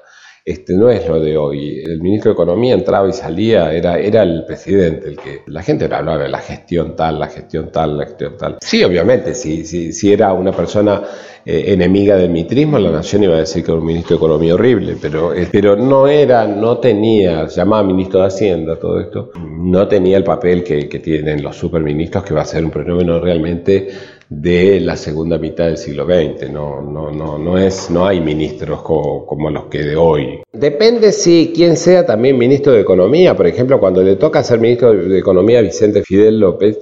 Este, 0.45 0.75
no 0.75 0.91
es 0.91 1.09
lo 1.09 1.21
de 1.21 1.39
hoy. 1.39 1.83
El 1.85 2.03
ministro 2.03 2.31
de 2.31 2.35
Economía 2.35 2.75
entraba 2.75 3.09
y 3.09 3.13
salía, 3.13 3.73
era, 3.73 3.99
era 3.99 4.23
el 4.23 4.45
presidente 4.45 5.09
el 5.09 5.17
que... 5.17 5.41
La 5.47 5.63
gente 5.63 5.89
no 5.89 5.97
hablaba 5.97 6.25
de 6.25 6.29
la 6.29 6.39
gestión 6.39 6.95
tal, 6.95 7.19
la 7.19 7.29
gestión 7.29 7.73
tal, 7.73 7.97
la 7.97 8.05
gestión 8.05 8.37
tal. 8.37 8.59
Sí, 8.61 8.85
obviamente, 8.85 9.35
si, 9.35 9.65
si, 9.65 9.93
si 9.93 10.13
era 10.13 10.35
una 10.35 10.53
persona 10.53 11.03
eh, 11.47 11.65
enemiga 11.69 12.17
del 12.17 12.31
mitrismo, 12.31 12.79
la 12.79 12.91
nación 12.91 13.25
iba 13.25 13.37
a 13.37 13.39
decir 13.39 13.65
que 13.65 13.71
era 13.71 13.81
un 13.81 13.87
ministro 13.87 14.17
de 14.17 14.19
Economía 14.19 14.55
horrible, 14.55 14.97
pero, 15.01 15.33
eh, 15.33 15.49
pero 15.51 15.77
no 15.77 16.07
era, 16.09 16.47
no 16.47 16.77
tenía, 16.77 17.47
llamaba 17.47 17.83
ministro 17.83 18.21
de 18.21 18.27
Hacienda 18.27 18.77
todo 18.77 19.01
esto, 19.01 19.31
no 19.41 19.89
tenía 19.89 20.19
el 20.19 20.25
papel 20.25 20.63
que, 20.63 20.91
que 20.91 20.99
tienen 20.99 21.43
los 21.43 21.57
superministros, 21.57 22.23
que 22.23 22.35
va 22.35 22.43
a 22.43 22.47
ser 22.47 22.65
un 22.65 22.73
fenómeno 22.73 23.19
realmente 23.19 23.89
de 24.29 24.81
la 24.81 24.97
segunda 24.97 25.39
mitad 25.39 25.67
del 25.67 25.77
siglo 25.77 26.07
XX. 26.07 26.51
No, 26.51 26.81
no, 26.81 27.11
no, 27.11 27.39
no, 27.39 27.59
es, 27.59 27.91
no 27.91 28.07
hay 28.07 28.21
ministros 28.21 28.83
co- 28.83 29.27
como 29.27 29.51
los 29.51 29.67
que 29.67 29.79
de 29.83 29.97
hoy. 29.97 30.41
Depende 30.53 31.13
si 31.13 31.53
quien 31.55 31.77
sea 31.77 32.05
también 32.07 32.39
ministro 32.39 32.73
de 32.73 32.81
Economía. 32.81 33.37
Por 33.37 33.47
ejemplo, 33.47 33.79
cuando 33.79 34.03
le 34.03 34.17
toca 34.17 34.43
ser 34.43 34.59
ministro 34.61 34.93
de 34.93 35.19
Economía 35.19 35.59
a 35.59 35.63
Vicente 35.63 36.03
Fidel 36.03 36.41
López, 36.41 36.79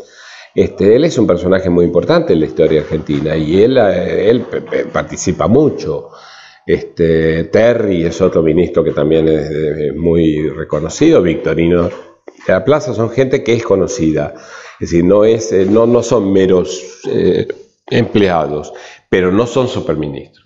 este, 0.54 0.96
él 0.96 1.04
es 1.04 1.16
un 1.18 1.26
personaje 1.26 1.70
muy 1.70 1.84
importante 1.86 2.34
en 2.34 2.40
la 2.40 2.46
historia 2.46 2.80
argentina 2.82 3.36
y 3.36 3.62
él, 3.62 3.78
eh, 3.78 4.28
él 4.30 4.42
participa 4.92 5.46
mucho. 5.48 6.10
Este, 6.66 7.44
Terry 7.44 8.04
es 8.04 8.20
otro 8.20 8.42
ministro 8.42 8.84
que 8.84 8.92
también 8.92 9.26
es 9.28 9.50
eh, 9.50 9.92
muy 9.96 10.48
reconocido, 10.48 11.20
Victorino. 11.22 11.90
De 12.46 12.52
la 12.52 12.64
plaza 12.64 12.94
son 12.94 13.10
gente 13.10 13.44
que 13.44 13.54
es 13.54 13.62
conocida, 13.62 14.34
es 14.80 14.90
decir, 14.90 15.04
no, 15.04 15.24
es, 15.24 15.52
eh, 15.52 15.64
no, 15.64 15.86
no 15.86 16.02
son 16.02 16.32
meros 16.32 17.00
eh, 17.08 17.46
empleados, 17.88 18.72
pero 19.08 19.30
no 19.30 19.46
son 19.46 19.68
superministros. 19.68 20.42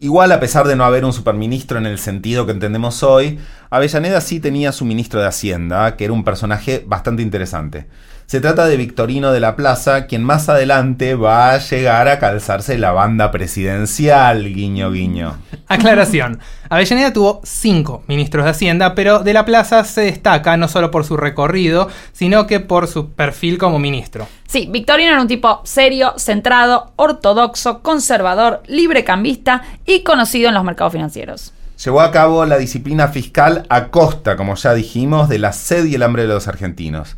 Igual, 0.00 0.32
a 0.32 0.40
pesar 0.40 0.66
de 0.66 0.76
no 0.76 0.84
haber 0.84 1.04
un 1.04 1.14
superministro 1.14 1.78
en 1.78 1.86
el 1.86 1.98
sentido 1.98 2.44
que 2.44 2.52
entendemos 2.52 3.02
hoy, 3.02 3.38
Avellaneda 3.70 4.20
sí 4.20 4.38
tenía 4.38 4.72
su 4.72 4.84
ministro 4.84 5.20
de 5.20 5.28
Hacienda, 5.28 5.96
que 5.96 6.04
era 6.04 6.12
un 6.12 6.24
personaje 6.24 6.84
bastante 6.86 7.22
interesante. 7.22 7.86
Se 8.26 8.40
trata 8.40 8.66
de 8.66 8.78
Victorino 8.78 9.32
de 9.32 9.40
la 9.40 9.54
Plaza, 9.54 10.06
quien 10.06 10.24
más 10.24 10.48
adelante 10.48 11.14
va 11.14 11.52
a 11.52 11.58
llegar 11.58 12.08
a 12.08 12.18
calzarse 12.18 12.78
la 12.78 12.90
banda 12.92 13.30
presidencial, 13.30 14.44
guiño 14.52 14.90
guiño. 14.90 15.36
Aclaración. 15.68 16.40
Avellaneda 16.70 17.12
tuvo 17.12 17.42
cinco 17.44 18.02
ministros 18.06 18.44
de 18.44 18.50
Hacienda, 18.50 18.94
pero 18.94 19.18
de 19.18 19.34
la 19.34 19.44
plaza 19.44 19.84
se 19.84 20.00
destaca 20.00 20.56
no 20.56 20.68
solo 20.68 20.90
por 20.90 21.04
su 21.04 21.18
recorrido, 21.18 21.88
sino 22.12 22.46
que 22.46 22.60
por 22.60 22.88
su 22.88 23.10
perfil 23.10 23.58
como 23.58 23.78
ministro. 23.78 24.26
Sí, 24.48 24.68
Victorino 24.70 25.10
era 25.12 25.20
un 25.20 25.28
tipo 25.28 25.60
serio, 25.64 26.14
centrado, 26.16 26.92
ortodoxo, 26.96 27.82
conservador, 27.82 28.62
librecambista 28.66 29.62
y 29.84 30.02
conocido 30.02 30.48
en 30.48 30.54
los 30.54 30.64
mercados 30.64 30.92
financieros. 30.94 31.52
Llevó 31.84 32.00
a 32.00 32.10
cabo 32.10 32.46
la 32.46 32.56
disciplina 32.56 33.08
fiscal 33.08 33.66
a 33.68 33.88
costa, 33.88 34.36
como 34.36 34.54
ya 34.54 34.72
dijimos, 34.72 35.28
de 35.28 35.38
la 35.38 35.52
sed 35.52 35.84
y 35.84 35.96
el 35.96 36.02
hambre 36.02 36.22
de 36.22 36.28
los 36.28 36.48
argentinos. 36.48 37.16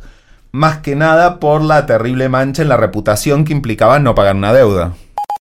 Más 0.51 0.79
que 0.79 0.95
nada 0.95 1.39
por 1.39 1.61
la 1.61 1.85
terrible 1.85 2.29
mancha 2.29 2.61
en 2.61 2.69
la 2.69 2.77
reputación 2.77 3.43
que 3.43 3.53
implicaba 3.53 3.99
no 3.99 4.15
pagar 4.15 4.35
una 4.35 4.53
deuda. 4.53 4.93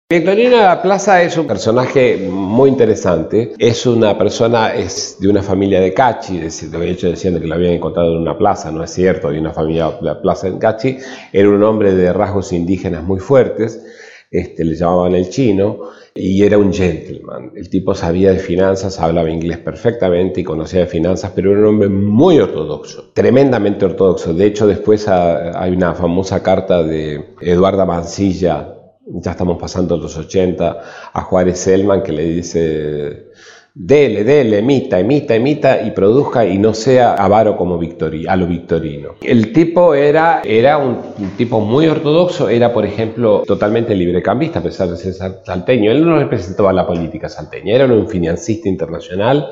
Victorino 0.09 0.57
de 0.57 0.63
la 0.63 0.83
Plaza 0.83 1.21
es 1.23 1.37
un 1.37 1.49
personaje 1.49 2.29
muy 2.31 2.71
interesante. 2.71 3.55
Es 3.59 3.87
una 3.87 4.17
persona, 4.17 4.73
es 4.73 5.17
de 5.19 5.29
una 5.29 5.43
familia 5.43 5.81
de 5.81 5.93
Cachi, 5.93 6.39
de 6.39 6.91
hecho 6.91 7.09
decían 7.09 7.41
que 7.41 7.47
lo 7.49 7.55
habían 7.57 7.73
encontrado 7.73 8.13
en 8.13 8.19
una 8.19 8.39
plaza, 8.39 8.71
no 8.71 8.85
es 8.85 8.93
cierto, 8.93 9.31
de 9.31 9.41
una 9.41 9.53
familia 9.53 9.91
de 9.91 10.07
la 10.07 10.23
plaza 10.23 10.47
en 10.47 10.59
Cachi. 10.59 10.99
Era 11.33 11.49
un 11.49 11.63
hombre 11.65 11.93
de 11.95 12.13
rasgos 12.13 12.53
indígenas 12.53 13.03
muy 13.03 13.19
fuertes, 13.19 13.85
este, 14.31 14.65
le 14.65 14.77
llamaban 14.77 15.17
el 15.17 15.29
chino, 15.29 15.81
y 16.17 16.43
era 16.43 16.59
un 16.59 16.73
gentleman. 16.73 17.53
El 17.55 17.69
tipo 17.69 17.95
sabía 17.95 18.33
de 18.33 18.39
finanzas, 18.39 18.99
hablaba 19.01 19.31
inglés 19.31 19.59
perfectamente 19.59 20.41
y 20.41 20.45
conocía 20.45 20.81
de 20.81 20.87
finanzas, 20.87 21.33
pero 21.35 21.53
era 21.53 21.61
un 21.61 21.67
hombre 21.67 21.89
muy 21.89 22.39
ortodoxo, 22.39 23.11
tremendamente 23.13 23.85
ortodoxo. 23.85 24.35
De 24.35 24.47
hecho, 24.47 24.67
después 24.67 25.07
ah, 25.09 25.53
hay 25.61 25.73
una 25.73 25.95
famosa 25.95 26.43
carta 26.43 26.83
de 26.83 27.35
Eduardo 27.41 27.85
Mancilla, 27.87 28.73
ya 29.07 29.31
estamos 29.31 29.59
pasando 29.59 29.97
los 29.97 30.17
80, 30.17 30.81
a 31.13 31.23
Juárez 31.23 31.59
Selman 31.61 32.03
que 32.03 32.13
le 32.13 32.25
dice, 32.25 33.29
dele, 33.79 34.25
dele, 34.25 34.61
emita, 34.61 34.99
emita, 34.99 35.35
emita 35.35 35.83
y 35.83 35.91
produzca 35.91 36.47
y 36.47 36.57
no 36.57 36.73
sea 36.73 37.13
avaro 37.13 37.59
como 37.59 37.75
a 37.75 37.79
victorino. 37.79 39.17
El 39.21 39.53
tipo 39.53 39.95
era, 39.95 40.41
era 40.43 40.79
un, 40.79 41.03
tipo 41.37 41.61
muy 41.61 41.87
ortodoxo, 41.87 42.49
era 42.49 42.73
por 42.73 42.87
ejemplo 42.87 43.43
totalmente 43.47 43.95
librecambista 43.95 44.61
a 44.61 44.63
pesar 44.63 44.89
de 44.89 44.97
ser 44.97 45.13
sal- 45.13 45.41
salteño. 45.45 45.91
Él 45.91 46.07
no 46.07 46.19
representaba 46.19 46.73
la 46.73 46.87
política 46.87 47.29
salteña, 47.29 47.75
era 47.75 47.85
un 47.85 48.09
financista 48.09 48.67
internacional. 48.67 49.51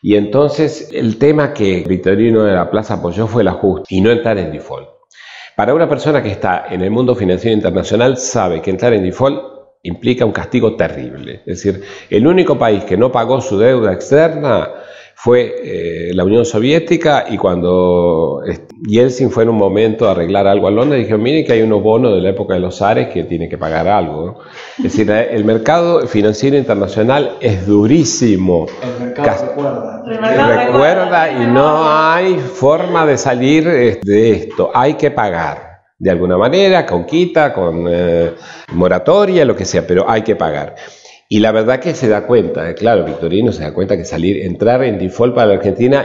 Y 0.00 0.14
entonces 0.14 0.90
el 0.92 1.18
tema 1.18 1.52
que 1.52 1.84
Victorino 1.86 2.44
de 2.44 2.52
la 2.52 2.70
Plaza 2.70 2.94
apoyó 2.94 3.26
fue 3.26 3.42
el 3.42 3.48
ajuste 3.48 3.92
y 3.92 4.00
no 4.00 4.10
entrar 4.12 4.38
en 4.38 4.52
default. 4.52 4.88
Para 5.56 5.74
una 5.74 5.88
persona 5.88 6.22
que 6.22 6.30
está 6.30 6.66
en 6.70 6.80
el 6.80 6.92
mundo 6.92 7.16
financiero 7.16 7.56
internacional 7.56 8.16
sabe 8.18 8.62
que 8.62 8.70
entrar 8.70 8.92
en 8.92 9.02
default 9.02 9.51
implica 9.82 10.24
un 10.24 10.32
castigo 10.32 10.76
terrible. 10.76 11.40
Es 11.46 11.62
decir, 11.62 11.82
el 12.08 12.26
único 12.26 12.58
país 12.58 12.84
que 12.84 12.96
no 12.96 13.10
pagó 13.10 13.40
su 13.40 13.58
deuda 13.58 13.92
externa 13.92 14.68
fue 15.14 15.54
eh, 15.62 16.10
la 16.14 16.24
Unión 16.24 16.44
Soviética 16.44 17.26
y 17.28 17.36
cuando 17.36 18.40
Yeltsin 18.88 19.30
fue 19.30 19.44
en 19.44 19.50
un 19.50 19.56
momento 19.56 20.08
a 20.08 20.12
arreglar 20.12 20.48
algo 20.48 20.66
a 20.66 20.70
Londres, 20.72 21.06
dijo, 21.06 21.16
miren 21.18 21.44
que 21.44 21.52
hay 21.52 21.62
unos 21.62 21.80
bonos 21.82 22.14
de 22.14 22.20
la 22.20 22.30
época 22.30 22.54
de 22.54 22.60
los 22.60 22.82
Ares 22.82 23.08
que 23.08 23.22
tiene 23.24 23.48
que 23.48 23.56
pagar 23.58 23.86
algo. 23.86 24.26
¿no? 24.26 24.38
Es 24.78 24.84
decir, 24.84 25.08
el 25.10 25.44
mercado 25.44 26.06
financiero 26.08 26.56
internacional 26.56 27.36
es 27.40 27.66
durísimo. 27.66 28.66
Cas- 29.14 29.44
recuerda 30.66 31.30
y 31.32 31.46
no 31.46 31.88
hay 31.88 32.34
forma 32.38 33.06
de 33.06 33.16
salir 33.16 33.68
eh, 33.68 34.00
de 34.02 34.30
esto, 34.32 34.70
hay 34.74 34.94
que 34.94 35.10
pagar. 35.12 35.71
De 36.02 36.10
alguna 36.10 36.36
manera, 36.36 36.84
con 36.84 37.06
quita, 37.06 37.52
con 37.52 37.86
eh, 37.88 38.32
moratoria, 38.72 39.44
lo 39.44 39.54
que 39.54 39.64
sea, 39.64 39.86
pero 39.86 40.10
hay 40.10 40.22
que 40.22 40.34
pagar. 40.34 40.74
Y 41.28 41.38
la 41.38 41.52
verdad 41.52 41.78
que 41.78 41.94
se 41.94 42.08
da 42.08 42.26
cuenta, 42.26 42.68
eh, 42.68 42.74
claro, 42.74 43.04
Victorino 43.04 43.52
se 43.52 43.62
da 43.62 43.72
cuenta 43.72 43.96
que 43.96 44.04
salir, 44.04 44.44
entrar 44.44 44.82
en 44.82 44.98
default 44.98 45.32
para 45.32 45.46
la 45.46 45.54
Argentina 45.54 46.04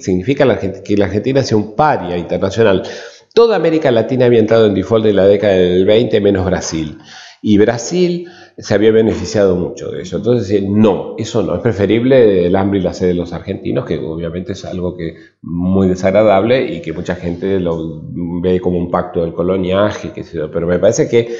significa, 0.00 0.46
que 0.82 0.96
la 0.96 1.04
Argentina 1.04 1.42
sea 1.42 1.58
un 1.58 1.76
paria 1.76 2.16
internacional. 2.16 2.84
Toda 3.34 3.56
América 3.56 3.90
Latina 3.90 4.24
había 4.24 4.38
entrado 4.38 4.64
en 4.64 4.72
default 4.72 5.04
en 5.04 5.16
la 5.16 5.26
década 5.26 5.52
del 5.52 5.84
20, 5.84 6.22
menos 6.22 6.46
Brasil. 6.46 6.96
Y 7.46 7.58
Brasil 7.58 8.26
se 8.56 8.72
había 8.72 8.90
beneficiado 8.90 9.54
mucho 9.54 9.90
de 9.90 10.00
eso. 10.00 10.16
Entonces, 10.16 10.50
eh, 10.50 10.64
no, 10.66 11.14
eso 11.18 11.42
no. 11.42 11.54
Es 11.54 11.60
preferible 11.60 12.46
el 12.46 12.56
hambre 12.56 12.78
y 12.78 12.82
la 12.82 12.94
sed 12.94 13.08
de 13.08 13.14
los 13.14 13.34
argentinos, 13.34 13.84
que 13.84 13.98
obviamente 13.98 14.52
es 14.52 14.64
algo 14.64 14.96
que 14.96 15.16
muy 15.42 15.86
desagradable 15.86 16.72
y 16.72 16.80
que 16.80 16.94
mucha 16.94 17.16
gente 17.16 17.60
lo 17.60 18.00
ve 18.40 18.62
como 18.62 18.78
un 18.78 18.90
pacto 18.90 19.20
del 19.20 19.34
coloniaje, 19.34 20.10
yo. 20.32 20.50
pero 20.50 20.66
me 20.66 20.78
parece 20.78 21.06
que 21.06 21.36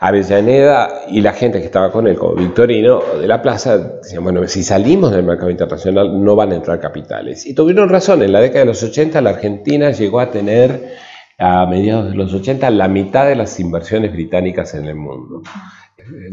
Avellaneda 0.00 1.06
y 1.08 1.22
la 1.22 1.32
gente 1.32 1.58
que 1.58 1.64
estaba 1.64 1.90
con 1.90 2.06
él, 2.06 2.18
como 2.18 2.34
Victorino 2.34 3.02
de 3.18 3.26
la 3.26 3.40
Plaza, 3.40 3.78
decían, 3.78 4.22
bueno, 4.22 4.46
si 4.46 4.62
salimos 4.62 5.10
del 5.10 5.22
mercado 5.22 5.50
internacional 5.50 6.22
no 6.22 6.36
van 6.36 6.52
a 6.52 6.56
entrar 6.56 6.78
capitales. 6.80 7.46
Y 7.46 7.54
tuvieron 7.54 7.88
razón, 7.88 8.22
en 8.22 8.32
la 8.32 8.40
década 8.40 8.60
de 8.60 8.66
los 8.66 8.82
80 8.82 9.22
la 9.22 9.30
Argentina 9.30 9.90
llegó 9.90 10.20
a 10.20 10.30
tener, 10.30 10.96
a 11.40 11.66
mediados 11.66 12.10
de 12.10 12.16
los 12.16 12.32
80, 12.34 12.70
la 12.70 12.86
mitad 12.88 13.26
de 13.26 13.34
las 13.34 13.58
inversiones 13.60 14.12
británicas 14.12 14.74
en 14.74 14.84
el 14.84 14.94
mundo. 14.94 15.42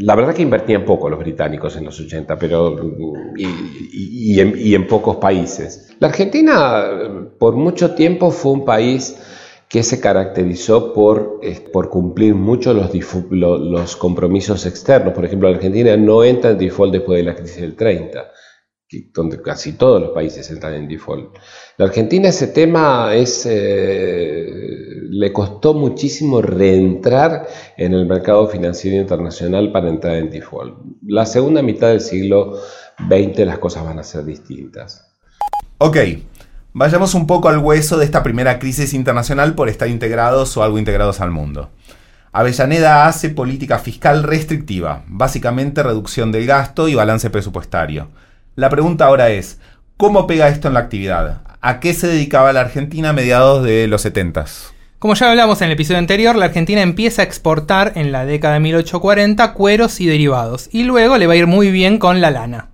La 0.00 0.14
verdad 0.14 0.34
que 0.34 0.42
invertían 0.42 0.84
poco 0.84 1.08
los 1.08 1.18
británicos 1.18 1.76
en 1.76 1.84
los 1.84 1.98
80, 1.98 2.38
pero 2.38 2.76
y, 3.36 4.40
en, 4.74 4.86
pocos 4.86 5.16
países. 5.16 5.88
La 6.00 6.08
Argentina 6.08 6.84
por 7.38 7.54
mucho 7.54 7.94
tiempo 7.94 8.30
fue 8.30 8.52
un 8.52 8.64
país 8.64 9.16
que 9.68 9.82
se 9.82 10.00
caracterizó 10.00 10.92
por, 10.94 11.40
por 11.72 11.90
cumplir 11.90 12.34
mucho 12.34 12.72
los, 12.74 12.90
los 13.30 13.96
compromisos 13.96 14.66
externos. 14.66 15.12
Por 15.14 15.24
ejemplo, 15.24 15.48
la 15.48 15.56
Argentina 15.56 15.96
no 15.96 16.24
entra 16.24 16.50
en 16.50 16.58
default 16.58 16.92
después 16.92 17.18
de 17.18 17.24
la 17.24 17.34
crisis 17.34 17.60
del 17.60 17.76
30, 17.76 18.30
que- 18.88 19.10
donde 19.12 19.40
casi 19.42 19.72
todos 19.74 20.00
los 20.00 20.10
países 20.10 20.50
entran 20.50 20.74
en 20.74 20.88
default. 20.88 21.36
La 21.78 21.86
Argentina 21.86 22.30
ese 22.30 22.48
tema 22.48 23.14
es, 23.14 23.46
eh, 23.48 24.50
le 25.10 25.32
costó 25.32 25.74
muchísimo 25.74 26.42
reentrar 26.42 27.46
en 27.76 27.94
el 27.94 28.04
mercado 28.04 28.48
financiero 28.48 28.96
internacional 28.96 29.70
para 29.70 29.88
entrar 29.88 30.16
en 30.16 30.28
default. 30.28 30.76
La 31.06 31.24
segunda 31.24 31.62
mitad 31.62 31.86
del 31.86 32.00
siglo 32.00 32.58
XX 32.98 33.46
las 33.46 33.58
cosas 33.58 33.84
van 33.84 34.00
a 34.00 34.02
ser 34.02 34.24
distintas. 34.24 35.06
Ok, 35.78 35.98
vayamos 36.72 37.14
un 37.14 37.28
poco 37.28 37.48
al 37.48 37.58
hueso 37.58 37.96
de 37.96 38.06
esta 38.06 38.24
primera 38.24 38.58
crisis 38.58 38.92
internacional 38.92 39.54
por 39.54 39.68
estar 39.68 39.86
integrados 39.86 40.56
o 40.56 40.64
algo 40.64 40.80
integrados 40.80 41.20
al 41.20 41.30
mundo. 41.30 41.70
Avellaneda 42.32 43.06
hace 43.06 43.30
política 43.30 43.78
fiscal 43.78 44.24
restrictiva, 44.24 45.04
básicamente 45.06 45.84
reducción 45.84 46.32
del 46.32 46.44
gasto 46.44 46.88
y 46.88 46.96
balance 46.96 47.30
presupuestario. 47.30 48.08
La 48.56 48.68
pregunta 48.68 49.06
ahora 49.06 49.30
es, 49.30 49.60
¿cómo 49.96 50.26
pega 50.26 50.48
esto 50.48 50.66
en 50.66 50.74
la 50.74 50.80
actividad? 50.80 51.47
a 51.60 51.80
qué 51.80 51.94
se 51.94 52.06
dedicaba 52.06 52.52
la 52.52 52.60
Argentina 52.60 53.10
a 53.10 53.12
mediados 53.12 53.64
de 53.64 53.86
los 53.88 54.02
70. 54.02 54.46
Como 54.98 55.14
ya 55.14 55.30
hablamos 55.30 55.60
en 55.60 55.66
el 55.66 55.72
episodio 55.74 55.98
anterior, 55.98 56.34
la 56.34 56.46
Argentina 56.46 56.80
empieza 56.80 57.22
a 57.22 57.24
exportar 57.24 57.92
en 57.94 58.10
la 58.10 58.24
década 58.24 58.54
de 58.54 58.60
1840 58.60 59.52
cueros 59.52 60.00
y 60.00 60.06
derivados, 60.06 60.68
y 60.72 60.84
luego 60.84 61.18
le 61.18 61.26
va 61.26 61.34
a 61.34 61.36
ir 61.36 61.46
muy 61.46 61.70
bien 61.70 61.98
con 61.98 62.20
la 62.20 62.30
lana. 62.30 62.68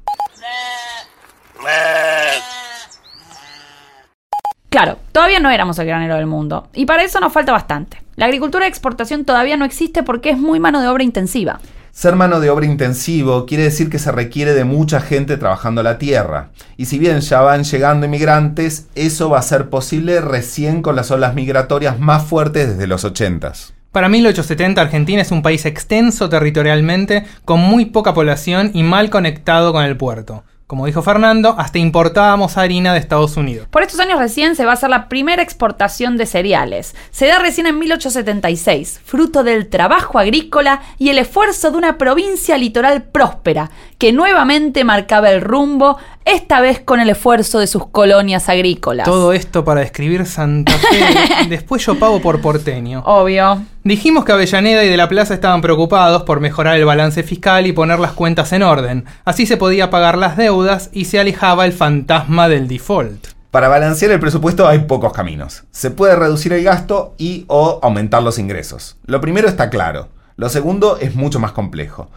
Claro, 4.70 4.98
todavía 5.12 5.38
no 5.38 5.50
éramos 5.50 5.78
el 5.78 5.86
granero 5.86 6.16
del 6.16 6.26
mundo, 6.26 6.68
y 6.72 6.86
para 6.86 7.04
eso 7.04 7.20
nos 7.20 7.32
falta 7.32 7.52
bastante. 7.52 7.98
La 8.16 8.26
agricultura 8.26 8.64
de 8.64 8.70
exportación 8.70 9.24
todavía 9.24 9.56
no 9.56 9.64
existe 9.64 10.02
porque 10.02 10.30
es 10.30 10.38
muy 10.38 10.60
mano 10.60 10.80
de 10.80 10.88
obra 10.88 11.04
intensiva. 11.04 11.60
Ser 11.94 12.16
mano 12.16 12.40
de 12.40 12.50
obra 12.50 12.66
intensivo 12.66 13.46
quiere 13.46 13.62
decir 13.62 13.88
que 13.88 14.00
se 14.00 14.10
requiere 14.10 14.52
de 14.52 14.64
mucha 14.64 15.00
gente 15.00 15.36
trabajando 15.36 15.80
la 15.84 15.96
tierra. 15.96 16.50
Y 16.76 16.86
si 16.86 16.98
bien 16.98 17.20
ya 17.20 17.40
van 17.40 17.62
llegando 17.62 18.04
inmigrantes, 18.06 18.88
eso 18.96 19.30
va 19.30 19.38
a 19.38 19.42
ser 19.42 19.70
posible 19.70 20.20
recién 20.20 20.82
con 20.82 20.96
las 20.96 21.12
olas 21.12 21.36
migratorias 21.36 22.00
más 22.00 22.24
fuertes 22.24 22.70
desde 22.70 22.88
los 22.88 23.04
80. 23.04 23.52
Para 23.92 24.08
1870 24.08 24.82
Argentina 24.82 25.22
es 25.22 25.30
un 25.30 25.42
país 25.42 25.64
extenso 25.66 26.28
territorialmente, 26.28 27.26
con 27.44 27.60
muy 27.60 27.84
poca 27.84 28.12
población 28.12 28.72
y 28.74 28.82
mal 28.82 29.08
conectado 29.08 29.72
con 29.72 29.84
el 29.84 29.96
puerto. 29.96 30.42
Como 30.66 30.86
dijo 30.86 31.02
Fernando, 31.02 31.54
hasta 31.58 31.78
importábamos 31.78 32.56
harina 32.56 32.94
de 32.94 32.98
Estados 32.98 33.36
Unidos. 33.36 33.68
Por 33.70 33.82
estos 33.82 34.00
años 34.00 34.18
recién 34.18 34.56
se 34.56 34.64
va 34.64 34.70
a 34.70 34.74
hacer 34.74 34.88
la 34.88 35.10
primera 35.10 35.42
exportación 35.42 36.16
de 36.16 36.24
cereales. 36.24 36.96
Se 37.10 37.26
da 37.26 37.38
recién 37.38 37.66
en 37.66 37.78
1876, 37.78 39.02
fruto 39.04 39.44
del 39.44 39.68
trabajo 39.68 40.18
agrícola 40.18 40.80
y 40.98 41.10
el 41.10 41.18
esfuerzo 41.18 41.70
de 41.70 41.76
una 41.76 41.98
provincia 41.98 42.56
litoral 42.56 43.02
próspera, 43.02 43.70
que 43.98 44.14
nuevamente 44.14 44.84
marcaba 44.84 45.30
el 45.30 45.42
rumbo, 45.42 45.98
esta 46.24 46.62
vez 46.62 46.80
con 46.80 46.98
el 46.98 47.10
esfuerzo 47.10 47.58
de 47.58 47.66
sus 47.66 47.86
colonias 47.88 48.48
agrícolas. 48.48 49.04
Todo 49.04 49.34
esto 49.34 49.66
para 49.66 49.82
describir 49.82 50.24
Santa 50.24 50.72
Fe. 50.72 51.46
Después 51.50 51.84
yo 51.84 51.98
pago 51.98 52.22
por 52.22 52.40
porteño. 52.40 53.02
Obvio. 53.04 53.62
Dijimos 53.86 54.24
que 54.24 54.32
Avellaneda 54.32 54.82
y 54.82 54.88
de 54.88 54.96
la 54.96 55.10
Plaza 55.10 55.34
estaban 55.34 55.60
preocupados 55.60 56.22
por 56.22 56.40
mejorar 56.40 56.76
el 56.76 56.86
balance 56.86 57.22
fiscal 57.22 57.66
y 57.66 57.72
poner 57.72 57.98
las 57.98 58.12
cuentas 58.12 58.50
en 58.54 58.62
orden. 58.62 59.04
Así 59.26 59.44
se 59.44 59.58
podía 59.58 59.90
pagar 59.90 60.16
las 60.16 60.38
deudas 60.38 60.88
y 60.94 61.04
se 61.04 61.20
alejaba 61.20 61.66
el 61.66 61.74
fantasma 61.74 62.48
del 62.48 62.66
default. 62.66 63.26
Para 63.50 63.68
balancear 63.68 64.12
el 64.12 64.20
presupuesto 64.20 64.66
hay 64.66 64.78
pocos 64.78 65.12
caminos. 65.12 65.64
Se 65.70 65.90
puede 65.90 66.16
reducir 66.16 66.54
el 66.54 66.64
gasto 66.64 67.14
y 67.18 67.44
o 67.48 67.78
aumentar 67.82 68.22
los 68.22 68.38
ingresos. 68.38 68.96
Lo 69.04 69.20
primero 69.20 69.48
está 69.48 69.68
claro. 69.68 70.08
Lo 70.38 70.48
segundo 70.48 70.96
es 70.98 71.14
mucho 71.14 71.38
más 71.38 71.52
complejo. 71.52 72.08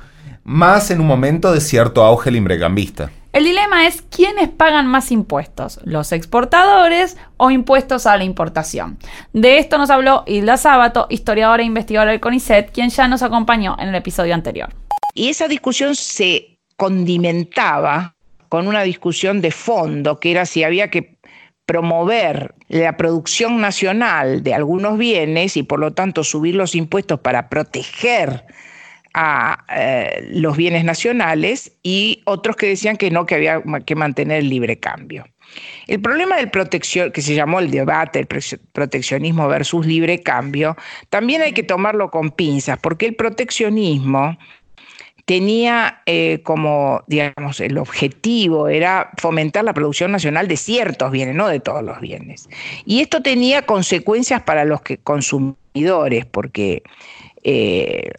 Más 0.45 0.89
en 0.89 1.01
un 1.01 1.07
momento 1.07 1.51
de 1.51 1.59
cierto 1.59 2.05
auge 2.05 2.31
limbrecambista. 2.31 3.11
El 3.37 3.43
dilema 3.43 3.85
es 3.85 4.01
quiénes 4.01 4.49
pagan 4.49 4.87
más 4.87 5.11
impuestos, 5.11 5.79
los 5.83 6.11
exportadores 6.11 7.17
o 7.37 7.51
impuestos 7.51 8.07
a 8.07 8.17
la 8.17 8.23
importación. 8.23 8.97
De 9.31 9.59
esto 9.59 9.77
nos 9.77 9.91
habló 9.91 10.23
Hilda 10.25 10.57
Sábato, 10.57 11.05
historiadora 11.11 11.61
e 11.61 11.67
investigadora 11.67 12.09
del 12.09 12.19
CONICET, 12.19 12.71
quien 12.71 12.89
ya 12.89 13.07
nos 13.07 13.21
acompañó 13.21 13.75
en 13.77 13.89
el 13.89 13.95
episodio 13.95 14.33
anterior. 14.33 14.69
Y 15.13 15.29
esa 15.29 15.47
discusión 15.47 15.93
se 15.95 16.57
condimentaba 16.77 18.15
con 18.49 18.67
una 18.67 18.81
discusión 18.81 19.39
de 19.39 19.51
fondo, 19.51 20.19
que 20.19 20.31
era 20.31 20.47
si 20.47 20.63
había 20.63 20.89
que 20.89 21.19
promover 21.67 22.55
la 22.69 22.97
producción 22.97 23.61
nacional 23.61 24.41
de 24.41 24.55
algunos 24.55 24.97
bienes 24.97 25.57
y 25.57 25.61
por 25.61 25.79
lo 25.79 25.93
tanto 25.93 26.23
subir 26.23 26.55
los 26.55 26.73
impuestos 26.73 27.19
para 27.19 27.49
proteger 27.49 28.45
a 29.19 29.65
eh, 29.75 30.29
los 30.31 30.55
bienes 30.55 30.83
nacionales 30.83 31.71
y 31.81 32.21
otros 32.25 32.55
que 32.55 32.67
decían 32.67 32.97
que 32.97 33.09
no, 33.09 33.25
que 33.25 33.33
había 33.33 33.63
que 33.83 33.95
mantener 33.95 34.41
el 34.41 34.49
libre 34.49 34.79
cambio. 34.79 35.25
El 35.87 35.99
problema 36.01 36.35
del 36.35 36.51
protección, 36.51 37.11
que 37.11 37.23
se 37.23 37.33
llamó 37.33 37.59
el 37.59 37.71
debate, 37.71 38.19
el 38.19 38.27
proteccionismo 38.27 39.47
versus 39.47 39.87
libre 39.87 40.21
cambio, 40.21 40.77
también 41.09 41.41
hay 41.41 41.53
que 41.53 41.63
tomarlo 41.63 42.11
con 42.11 42.29
pinzas, 42.29 42.77
porque 42.77 43.07
el 43.07 43.15
proteccionismo 43.15 44.37
tenía 45.25 46.03
eh, 46.05 46.41
como, 46.43 47.03
digamos, 47.07 47.59
el 47.59 47.79
objetivo 47.79 48.67
era 48.67 49.09
fomentar 49.17 49.63
la 49.65 49.73
producción 49.73 50.11
nacional 50.11 50.47
de 50.47 50.57
ciertos 50.57 51.11
bienes, 51.11 51.33
no 51.33 51.47
de 51.47 51.59
todos 51.59 51.83
los 51.83 51.99
bienes. 51.99 52.47
Y 52.85 53.01
esto 53.01 53.23
tenía 53.23 53.65
consecuencias 53.65 54.43
para 54.43 54.63
los 54.63 54.81
que, 54.81 54.99
consumidores, 54.99 56.25
porque 56.27 56.83
eh, 57.43 58.11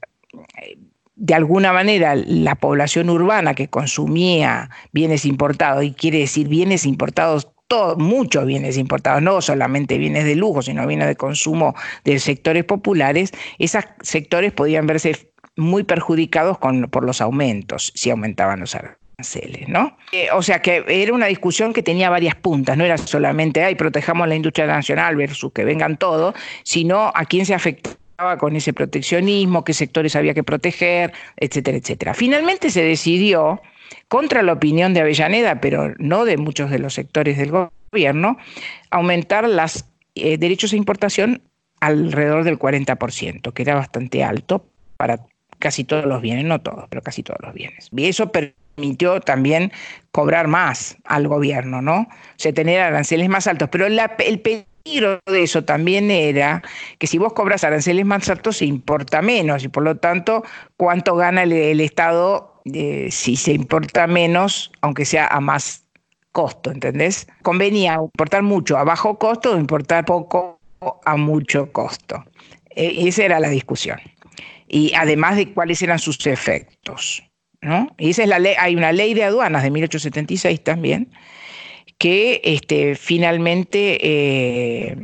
de 1.19 1.35
alguna 1.35 1.73
manera 1.73 2.15
la 2.15 2.55
población 2.55 3.11
urbana 3.11 3.55
que 3.55 3.69
consumía 3.69 4.71
bienes 4.93 5.27
importados, 5.27 5.85
y 5.85 5.93
quiere 5.93 6.21
decir 6.21 6.49
bienes 6.49 6.87
importados 6.87 7.49
muchos 7.99 8.47
bienes 8.47 8.79
importados, 8.79 9.21
no 9.23 9.43
solamente 9.43 9.99
bienes 9.99 10.25
de 10.25 10.37
lujo, 10.37 10.63
sino 10.63 10.87
bienes 10.87 11.07
de 11.07 11.17
consumo 11.17 11.75
de 12.05 12.19
sectores 12.19 12.65
populares, 12.65 13.33
esos 13.59 13.85
sectores 14.01 14.53
podían 14.53 14.87
verse 14.87 15.31
muy 15.57 15.83
perjudicados 15.83 16.59
con, 16.59 16.85
por 16.85 17.05
los 17.05 17.21
aumentos, 17.21 17.93
si 17.95 18.11
aumentaban 18.11 18.61
los 18.61 18.75
aranceles, 18.75 19.69
¿no? 19.69 19.99
Eh, 20.13 20.29
o 20.33 20.41
sea 20.41 20.63
que 20.63 20.85
era 20.89 21.13
una 21.13 21.27
discusión 21.27 21.75
que 21.75 21.83
tenía 21.83 22.09
varias 22.09 22.37
puntas, 22.37 22.77
no 22.79 22.85
era 22.85 22.97
solamente, 22.97 23.63
ay, 23.63 23.75
protejamos 23.75 24.29
la 24.29 24.37
industria 24.37 24.67
nacional 24.67 25.17
versus 25.17 25.53
que 25.53 25.65
vengan 25.65 25.99
todos, 25.99 26.35
sino 26.63 27.13
a 27.15 27.25
quién 27.27 27.45
se 27.45 27.55
afectaba 27.55 27.97
con 28.39 28.57
ese 28.57 28.73
proteccionismo, 28.73 29.63
qué 29.63 29.73
sectores 29.73 30.17
había 30.17 30.35
que 30.35 30.43
proteger, 30.43 31.13
etcétera, 31.37 31.79
etcétera. 31.79 32.15
Finalmente 32.15 32.71
se 32.71 32.83
decidió, 32.83 33.63
contra 34.09 34.43
la 34.43 34.55
opinión 34.55 34.93
de 34.93 35.01
Avellaneda, 35.01 35.61
pero 35.61 35.95
no 35.99 36.25
de 36.25 36.37
muchos 36.37 36.71
de 36.71 36.81
los 36.81 36.95
sectores 36.95 37.39
del 37.39 37.53
gobierno, 37.93 38.37
aumentar 38.91 39.49
los 39.49 39.85
eh, 40.17 40.37
derechos 40.37 40.73
de 40.73 40.79
importación 40.79 41.43
alrededor 41.81 42.43
del 42.43 42.59
40%, 42.59 43.53
que 43.53 43.63
era 43.63 43.77
bastante 43.77 44.25
alto 44.25 44.67
para 44.97 45.21
casi 45.61 45.85
todos 45.85 46.05
los 46.05 46.21
bienes, 46.21 46.45
no 46.45 46.61
todos, 46.61 46.87
pero 46.89 47.03
casi 47.03 47.23
todos 47.23 47.39
los 47.41 47.55
bienes. 47.55 47.89
Y 47.93 48.07
eso 48.07 48.33
permitió 48.33 49.21
también 49.21 49.71
cobrar 50.11 50.49
más 50.49 50.97
al 51.05 51.29
gobierno, 51.29 51.83
¿no? 51.83 52.01
O 52.01 52.09
sea, 52.37 52.53
tener 52.53 52.81
aranceles 52.81 53.29
más 53.29 53.47
altos. 53.47 53.69
Pero 53.71 53.87
el 53.87 54.41
peligro 54.89 55.21
de 55.27 55.43
eso 55.43 55.65
también 55.65 56.11
era 56.11 56.63
que 56.99 57.07
si 57.07 57.19
vos 57.19 57.33
cobras 57.33 57.65
aranceles 57.65 58.05
más 58.05 58.29
altos 58.29 58.59
se 58.59 58.65
importa 58.65 59.23
menos 59.23 59.65
y 59.65 59.69
por 59.69 59.83
lo 59.83 59.97
tanto, 59.97 60.45
¿cuánto 60.77 61.15
gana 61.17 61.43
el, 61.43 61.81
Estado 61.81 62.63
eh, 62.73 63.09
si 63.11 63.37
se 63.37 63.53
importa 63.53 64.07
menos, 64.07 64.73
aunque 64.81 65.05
sea 65.05 65.27
a 65.29 65.41
más 65.41 65.85
costo, 66.33 66.71
¿entendés? 66.71 67.27
Convenía 67.43 67.95
importar 67.95 68.43
mucho 68.43 68.77
a 68.77 68.85
bajo 68.85 69.19
costo 69.19 69.53
o 69.53 69.59
importar 69.59 70.05
poco 70.05 70.59
a 71.05 71.17
mucho 71.17 71.73
costo. 71.73 72.25
E, 72.71 73.09
esa 73.09 73.25
era 73.25 73.41
la 73.41 73.49
discusión 73.49 73.99
y 74.69 74.93
además 74.95 75.37
de 75.37 75.53
cuáles 75.53 75.83
eran 75.83 75.99
sus 75.99 76.27
efectos. 76.27 77.23
¿no? 77.61 77.89
Y 77.99 78.11
esa 78.11 78.23
es 78.23 78.29
la 78.29 78.39
ley, 78.39 78.55
hay 78.59 78.77
una 78.77 78.93
ley 78.93 79.15
de 79.15 79.25
aduanas 79.25 79.63
de 79.63 79.71
1876 79.71 80.63
también, 80.63 81.09
que 81.99 82.41
este, 82.45 82.95
finalmente 82.95 83.99
eh, 84.01 84.97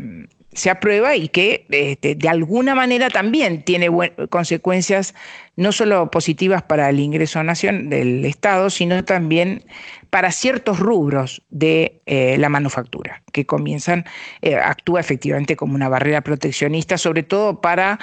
se 0.53 0.71
aprueba 0.71 1.17
y 1.17 1.29
que 1.29 1.67
este, 1.69 2.15
de 2.15 2.29
alguna 2.29 2.77
manera 2.77 3.11
también 3.11 3.63
tiene 3.63 3.91
consecuencias 4.31 5.15
no 5.57 5.73
solo 5.73 6.11
positivas 6.13 6.63
para 6.63 6.89
el 6.89 7.01
ingreso 7.01 7.43
nación 7.43 7.91
del 7.91 8.25
Estado, 8.25 8.71
sino 8.71 9.05
también 9.05 9.65
para 10.11 10.31
ciertos 10.31 10.79
rubros 10.79 11.43
de 11.51 12.01
eh, 12.07 12.37
la 12.39 12.49
manufactura, 12.49 13.23
que 13.33 13.45
comienzan, 13.45 14.05
eh, 14.43 14.55
actúa 14.55 15.01
efectivamente 15.01 15.57
como 15.57 15.75
una 15.75 15.89
barrera 15.89 16.21
proteccionista, 16.21 16.99
sobre 16.99 17.25
todo 17.25 17.61
para 17.61 17.99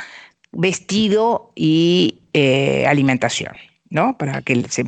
vestido 0.52 1.54
y 1.56 2.18
alimentación, 2.86 3.54
¿no? 3.90 4.18
Para 4.18 4.42
que 4.42 4.64
se, 4.70 4.86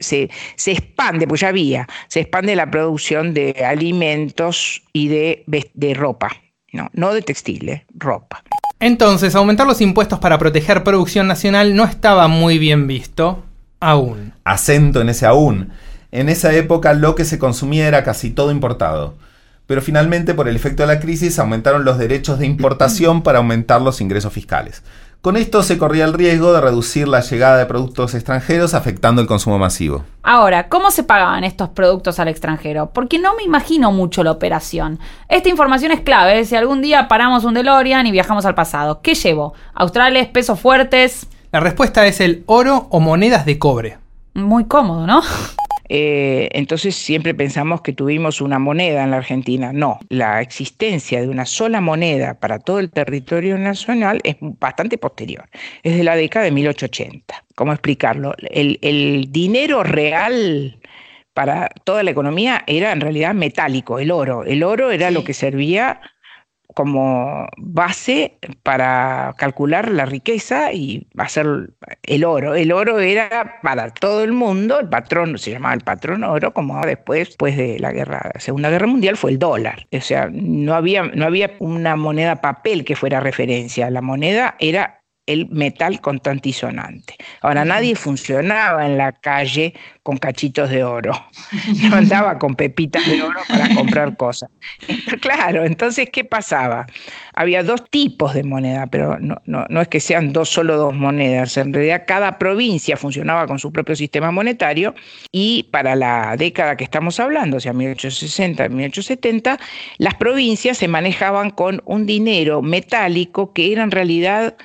se, 0.00 0.30
se, 0.56 0.72
expande, 0.72 1.26
pues 1.26 1.40
ya 1.40 1.48
había, 1.48 1.88
se 2.08 2.20
expande 2.20 2.56
la 2.56 2.70
producción 2.70 3.34
de 3.34 3.64
alimentos 3.64 4.82
y 4.92 5.08
de, 5.08 5.44
de 5.74 5.94
ropa, 5.94 6.30
no, 6.72 6.90
no 6.92 7.12
de 7.12 7.22
textiles, 7.22 7.82
ropa. 7.94 8.42
Entonces, 8.80 9.34
aumentar 9.34 9.66
los 9.66 9.80
impuestos 9.80 10.18
para 10.20 10.38
proteger 10.38 10.84
producción 10.84 11.26
nacional 11.26 11.74
no 11.74 11.84
estaba 11.84 12.28
muy 12.28 12.58
bien 12.58 12.86
visto 12.86 13.44
aún. 13.80 14.32
Acento 14.44 15.00
en 15.00 15.08
ese 15.08 15.26
aún. 15.26 15.72
En 16.12 16.28
esa 16.28 16.54
época 16.54 16.94
lo 16.94 17.14
que 17.14 17.24
se 17.24 17.38
consumía 17.38 17.88
era 17.88 18.04
casi 18.04 18.30
todo 18.30 18.50
importado 18.50 19.16
pero 19.68 19.82
finalmente 19.82 20.32
por 20.32 20.48
el 20.48 20.56
efecto 20.56 20.82
de 20.82 20.86
la 20.86 20.98
crisis 20.98 21.38
aumentaron 21.38 21.84
los 21.84 21.98
derechos 21.98 22.38
de 22.38 22.46
importación 22.46 23.22
para 23.22 23.36
aumentar 23.36 23.82
los 23.82 24.00
ingresos 24.00 24.32
fiscales. 24.32 24.82
Con 25.20 25.36
esto 25.36 25.64
se 25.64 25.78
corría 25.78 26.04
el 26.04 26.12
riesgo 26.12 26.52
de 26.52 26.60
reducir 26.60 27.08
la 27.08 27.20
llegada 27.20 27.58
de 27.58 27.66
productos 27.66 28.14
extranjeros 28.14 28.72
afectando 28.72 29.20
el 29.20 29.26
consumo 29.26 29.58
masivo. 29.58 30.04
Ahora, 30.22 30.68
¿cómo 30.68 30.92
se 30.92 31.02
pagaban 31.02 31.42
estos 31.42 31.70
productos 31.70 32.20
al 32.20 32.28
extranjero? 32.28 32.90
Porque 32.94 33.18
no 33.18 33.34
me 33.34 33.42
imagino 33.42 33.90
mucho 33.90 34.22
la 34.22 34.30
operación. 34.30 35.00
Esta 35.28 35.48
información 35.48 35.90
es 35.90 36.02
clave. 36.02 36.44
Si 36.44 36.54
algún 36.54 36.82
día 36.82 37.08
paramos 37.08 37.42
un 37.42 37.54
DeLorean 37.54 38.06
y 38.06 38.12
viajamos 38.12 38.46
al 38.46 38.54
pasado, 38.54 39.00
¿qué 39.02 39.16
llevo? 39.16 39.54
¿Australes, 39.74 40.28
pesos 40.28 40.60
fuertes? 40.60 41.26
La 41.50 41.58
respuesta 41.58 42.06
es 42.06 42.20
el 42.20 42.44
oro 42.46 42.86
o 42.90 43.00
monedas 43.00 43.44
de 43.44 43.58
cobre. 43.58 43.98
Muy 44.34 44.66
cómodo, 44.66 45.04
¿no? 45.04 45.22
Eh, 45.88 46.48
entonces 46.52 46.94
siempre 46.94 47.34
pensamos 47.34 47.80
que 47.80 47.92
tuvimos 47.92 48.40
una 48.40 48.58
moneda 48.58 49.04
en 49.04 49.10
la 49.10 49.18
Argentina. 49.18 49.72
No, 49.72 49.98
la 50.08 50.40
existencia 50.40 51.20
de 51.20 51.28
una 51.28 51.46
sola 51.46 51.80
moneda 51.80 52.34
para 52.34 52.58
todo 52.58 52.78
el 52.78 52.90
territorio 52.90 53.56
nacional 53.58 54.20
es 54.24 54.36
bastante 54.40 54.98
posterior. 54.98 55.48
Es 55.82 55.96
de 55.96 56.04
la 56.04 56.16
década 56.16 56.44
de 56.44 56.52
1880. 56.52 57.44
¿Cómo 57.54 57.72
explicarlo? 57.72 58.34
El, 58.50 59.26
dinero 59.30 59.82
real 59.82 60.78
para 61.34 61.70
toda 61.84 62.02
la 62.02 62.10
economía 62.10 62.64
era 62.66 62.92
en 62.92 63.00
realidad 63.00 63.34
metálico, 63.34 63.98
el 63.98 64.10
oro. 64.10 64.44
El 64.44 64.62
oro 64.62 64.90
era 64.90 65.10
lo 65.10 65.24
que 65.24 65.34
servía 65.34 66.00
como 66.78 67.48
base 67.56 68.38
para 68.62 69.34
calcular 69.36 69.90
la 69.90 70.06
riqueza 70.06 70.72
y 70.72 71.08
hacer 71.16 71.70
el 72.04 72.24
oro. 72.24 72.54
El 72.54 72.70
oro 72.70 73.00
era 73.00 73.58
para 73.64 73.90
todo 73.90 74.22
el 74.22 74.30
mundo, 74.30 74.78
el 74.78 74.88
patrón 74.88 75.38
se 75.38 75.50
llamaba 75.50 75.74
el 75.74 75.80
patrón 75.80 76.22
oro, 76.22 76.54
como 76.54 76.80
después, 76.86 77.30
después 77.30 77.56
de 77.56 77.80
la 77.80 77.90
guerra, 77.90 78.30
Segunda 78.38 78.70
Guerra 78.70 78.86
Mundial 78.86 79.16
fue 79.16 79.32
el 79.32 79.40
dólar. 79.40 79.88
O 79.90 80.00
sea, 80.00 80.28
no 80.30 80.74
había, 80.74 81.02
no 81.02 81.24
había 81.24 81.50
una 81.58 81.96
moneda 81.96 82.36
papel 82.36 82.84
que 82.84 82.94
fuera 82.94 83.18
referencia, 83.18 83.90
la 83.90 84.00
moneda 84.00 84.54
era 84.60 84.97
el 85.28 85.46
metal 85.50 86.00
contantisonante. 86.00 87.14
Ahora, 87.42 87.64
nadie 87.64 87.94
funcionaba 87.94 88.86
en 88.86 88.96
la 88.96 89.12
calle 89.12 89.74
con 90.02 90.16
cachitos 90.16 90.70
de 90.70 90.82
oro. 90.82 91.12
No 91.90 91.96
andaba 91.96 92.38
con 92.38 92.54
pepitas 92.54 93.06
de 93.06 93.22
oro 93.22 93.40
para 93.46 93.74
comprar 93.74 94.16
cosas. 94.16 94.50
Claro, 95.20 95.64
entonces, 95.64 96.08
¿qué 96.10 96.24
pasaba? 96.24 96.86
Había 97.34 97.62
dos 97.62 97.84
tipos 97.90 98.34
de 98.34 98.42
moneda, 98.42 98.86
pero 98.86 99.18
no, 99.18 99.36
no, 99.44 99.80
es 99.80 99.88
que 99.88 100.00
sean 100.00 100.32
dos, 100.32 100.48
solo 100.48 100.76
dos 100.76 100.94
monedas. 100.94 101.56
En 101.56 101.72
realidad, 101.72 102.04
cada 102.06 102.38
provincia 102.38 102.96
funcionaba 102.96 103.46
con 103.46 103.58
su 103.58 103.70
propio 103.70 103.96
sistema 103.96 104.30
monetario 104.30 104.94
y 105.30 105.64
para 105.70 105.94
la 105.94 106.36
década 106.36 106.76
que 106.76 106.84
estamos 106.84 107.20
hablando, 107.20 107.58
o 107.58 107.60
sea, 107.60 107.72
1860, 107.72 108.68
1870, 108.68 109.58
las 109.98 110.14
provincias 110.14 110.78
se 110.78 110.88
manejaban 110.88 111.50
con 111.50 111.82
un 111.84 112.06
dinero 112.06 112.62
metálico 112.62 113.52
que 113.52 113.72
era 113.72 113.82
en 113.82 113.90
realidad 113.90 114.56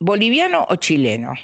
boliviano 0.00 0.66
o 0.68 0.76
chileno. 0.76 1.34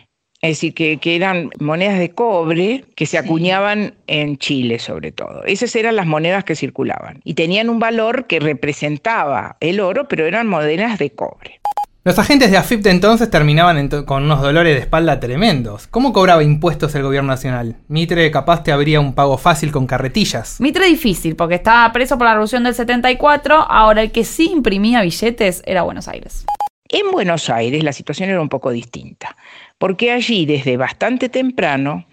Es 0.40 0.58
decir, 0.58 0.74
que, 0.74 1.16
eran 1.16 1.48
monedas 1.58 1.98
de 1.98 2.10
cobre 2.10 2.84
que 2.96 3.06
se 3.06 3.16
acuñaban 3.16 3.94
en 4.06 4.36
Chile 4.36 4.78
sobre 4.78 5.10
todo. 5.10 5.42
Esas 5.44 5.74
eran 5.74 5.96
las 5.96 6.06
monedas 6.06 6.44
que 6.44 6.54
circulaban 6.54 7.22
y 7.24 7.32
tenían 7.32 7.70
un 7.70 7.78
valor 7.78 8.26
que 8.26 8.40
representaba 8.40 9.56
el 9.60 9.80
oro, 9.80 10.06
pero 10.06 10.26
eran 10.26 10.46
monedas 10.46 10.98
de 10.98 11.10
cobre. 11.10 11.60
Los 12.06 12.18
agentes 12.18 12.50
de 12.50 12.58
AFIP 12.58 12.82
de 12.82 12.90
entonces 12.90 13.30
terminaban 13.30 13.88
con 14.04 14.24
unos 14.24 14.42
dolores 14.42 14.74
de 14.74 14.80
espalda 14.80 15.18
tremendos. 15.18 15.86
¿Cómo 15.86 16.12
cobraba 16.12 16.44
impuestos 16.44 16.94
el 16.94 17.02
gobierno 17.02 17.28
nacional? 17.28 17.76
Mitre 17.88 18.30
capaz 18.30 18.62
te 18.62 18.72
habría 18.72 19.00
un 19.00 19.14
pago 19.14 19.38
fácil 19.38 19.72
con 19.72 19.86
carretillas. 19.86 20.60
Mitre 20.60 20.84
difícil, 20.84 21.36
porque 21.36 21.54
estaba 21.54 21.90
preso 21.94 22.18
por 22.18 22.26
la 22.26 22.34
revolución 22.34 22.64
del 22.64 22.74
74, 22.74 23.54
ahora 23.56 24.02
el 24.02 24.12
que 24.12 24.24
sí 24.24 24.50
imprimía 24.52 25.00
billetes 25.00 25.62
era 25.64 25.80
Buenos 25.80 26.06
Aires. 26.06 26.44
En 26.88 27.10
Buenos 27.10 27.48
Aires 27.48 27.82
la 27.82 27.92
situación 27.92 28.30
era 28.30 28.40
un 28.40 28.48
poco 28.48 28.70
distinta, 28.70 29.36
porque 29.78 30.10
allí 30.10 30.44
desde 30.44 30.76
bastante 30.76 31.28
temprano 31.28 32.06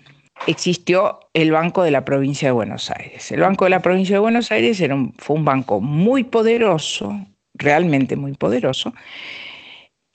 existió 0.47 1.19
el 1.34 1.51
Banco 1.51 1.84
de 1.84 1.91
la 1.91 2.05
Provincia 2.05 2.47
de 2.47 2.53
Buenos 2.53 2.89
Aires. 2.89 3.31
El 3.31 3.41
Banco 3.41 3.65
de 3.65 3.71
la 3.71 3.81
Provincia 3.81 4.15
de 4.15 4.19
Buenos 4.19 4.51
Aires 4.51 4.79
era 4.79 4.97
fue 5.17 5.36
un 5.36 5.45
banco 5.45 5.81
muy 5.81 6.23
poderoso, 6.23 7.19
realmente 7.53 8.15
muy 8.15 8.34
poderoso, 8.34 8.93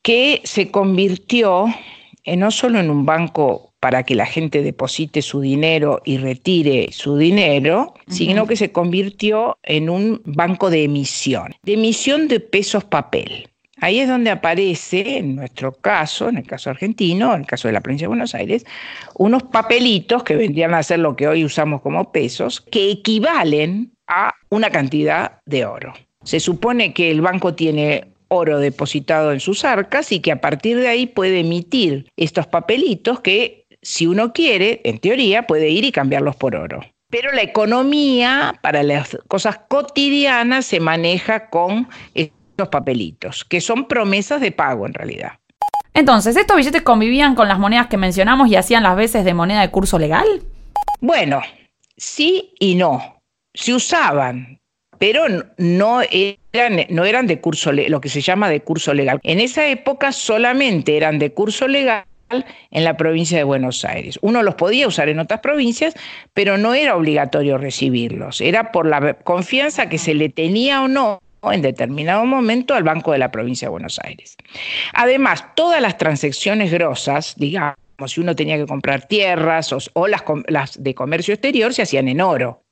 que 0.03 0.41
se 0.45 0.71
convirtió 0.71 1.67
en, 2.25 2.41
no 2.41 2.51
solo 2.51 2.81
en 2.81 2.91
un 2.91 3.05
banco 3.05 3.75
para 3.79 4.03
que 4.05 4.15
la 4.15 4.27
gente 4.27 4.63
deposite 4.63 5.23
su 5.23 5.41
dinero 5.41 6.01
y 6.05 6.17
retire 6.17 6.89
su 6.93 7.17
dinero, 7.17 7.95
sino 8.09 8.47
que 8.47 8.57
se 8.57 8.73
convirtió 8.73 9.59
en 9.63 9.91
un 9.91 10.23
banco 10.25 10.71
de 10.71 10.85
emisión, 10.85 11.55
de 11.63 11.75
emisión 11.75 12.27
de 12.27 12.41
pesos 12.41 12.85
papel. 12.85 13.49
Ahí 13.79 14.01
es 14.01 14.09
donde 14.09 14.31
aparece, 14.31 15.19
en 15.19 15.37
nuestro 15.37 15.73
caso, 15.73 16.31
en 16.31 16.39
el 16.39 16.47
caso 16.47 16.71
argentino, 16.71 17.35
en 17.35 17.41
el 17.41 17.47
caso 17.47 17.69
de 17.69 17.73
la 17.73 17.83
provincia 17.83 18.07
de 18.07 18.09
Buenos 18.09 18.35
Aires, 18.35 18.65
unos 19.15 19.43
papelitos 19.43 20.23
que 20.23 20.35
vendrían 20.35 20.73
a 20.73 20.83
ser 20.83 21.01
lo 21.01 21.15
que 21.15 21.29
hoy 21.29 21.45
usamos 21.45 21.83
como 21.83 22.11
pesos, 22.11 22.63
que 22.63 22.91
equivalen 22.91 23.93
a 24.07 24.35
una 24.49 24.71
cantidad 24.71 25.41
de 25.45 25.67
oro. 25.67 25.93
Se 26.25 26.41
supone 26.41 26.95
que 26.95 27.11
el 27.11 27.21
banco 27.21 27.55
tiene 27.55 28.13
oro 28.29 28.59
depositado 28.59 29.33
en 29.33 29.41
sus 29.41 29.65
arcas 29.65 30.11
y 30.11 30.21
que 30.21 30.33
a 30.33 30.41
partir 30.41 30.79
de 30.79 30.89
ahí 30.89 31.07
puede 31.07 31.41
emitir 31.41 32.09
estos 32.17 32.47
papelitos 32.47 33.21
que, 33.21 33.67
si 33.83 34.07
uno 34.07 34.33
quiere, 34.33 34.81
en 34.85 34.99
teoría, 34.99 35.47
puede 35.47 35.69
ir 35.69 35.85
y 35.85 35.93
cambiarlos 35.93 36.35
por 36.35 36.57
oro. 36.57 36.81
Pero 37.09 37.31
la 37.33 37.43
economía 37.43 38.59
para 38.63 38.83
las 38.83 39.17
cosas 39.29 39.61
cotidianas 39.69 40.67
se 40.67 40.81
maneja 40.81 41.51
con 41.51 41.89
los 42.57 42.69
papelitos, 42.69 43.45
que 43.45 43.61
son 43.61 43.87
promesas 43.87 44.41
de 44.41 44.53
pago 44.53 44.87
en 44.87 44.95
realidad. 44.95 45.33
Entonces, 45.95 46.37
¿estos 46.37 46.57
billetes 46.57 46.83
convivían 46.83 47.35
con 47.35 47.49
las 47.49 47.59
monedas 47.59 47.87
que 47.87 47.97
mencionamos 47.97 48.49
y 48.49 48.57
hacían 48.57 48.83
las 48.83 48.97
veces 48.97 49.25
de 49.25 49.33
moneda 49.33 49.63
de 49.63 49.71
curso 49.71 49.99
legal? 49.99 50.27
Bueno, 51.01 51.41
sí 51.97 52.53
y 52.61 52.75
no. 52.75 53.23
Se 53.55 53.73
usaban, 53.73 54.61
pero 54.99 55.25
no 55.57 56.01
eran, 56.11 56.87
no 56.91 57.05
eran 57.07 57.27
de 57.27 57.41
curso, 57.41 57.73
lo 57.73 58.01
que 58.01 58.11
se 58.11 58.21
llama 58.21 58.51
de 58.51 58.61
curso 58.61 58.93
legal. 58.93 59.21
En 59.23 59.41
esa 59.41 59.67
época 59.69 60.13
solamente 60.13 60.99
eran 60.99 61.19
de 61.19 61.33
curso 61.33 61.67
legal 61.67 62.05
en 62.29 62.85
la 62.85 62.97
provincia 62.97 63.39
de 63.39 63.45
Buenos 63.45 63.85
Aires. 63.85 64.19
Uno 64.21 64.43
los 64.43 64.57
podía 64.57 64.89
usar 64.89 65.09
en 65.09 65.21
otras 65.21 65.41
provincias, 65.41 65.95
pero 66.35 66.59
no 66.59 66.75
era 66.75 66.97
obligatorio 66.97 67.57
recibirlos. 67.57 68.41
Era 68.41 68.73
por 68.73 68.87
la 68.87 69.15
confianza 69.15 69.89
que 69.89 69.99
se 69.99 70.15
le 70.15 70.29
tenía 70.29 70.83
o 70.83 70.89
no 70.89 71.21
en 71.53 71.63
determinado 71.63 72.25
momento 72.25 72.75
al 72.75 72.83
Banco 72.83 73.13
de 73.13 73.19
la 73.19 73.31
Provincia 73.31 73.67
de 73.67 73.71
Buenos 73.71 73.99
Aires. 74.03 74.37
Además, 74.93 75.45
todas 75.55 75.81
las 75.81 75.99
transacciones 75.99 76.73
grosas, 76.73 77.35
digamos, 77.37 77.77
si 78.07 78.21
uno 78.21 78.37
tenía 78.37 78.57
que 78.57 78.67
comprar 78.67 79.07
tierras 79.07 79.73
o, 79.73 80.07
las, 80.07 80.83
de 80.83 80.95
comercio 80.95 81.35
exterior, 81.35 81.73
se 81.73 81.83
hacían 81.83 82.09
en 82.09 82.21
oro, 82.21 82.63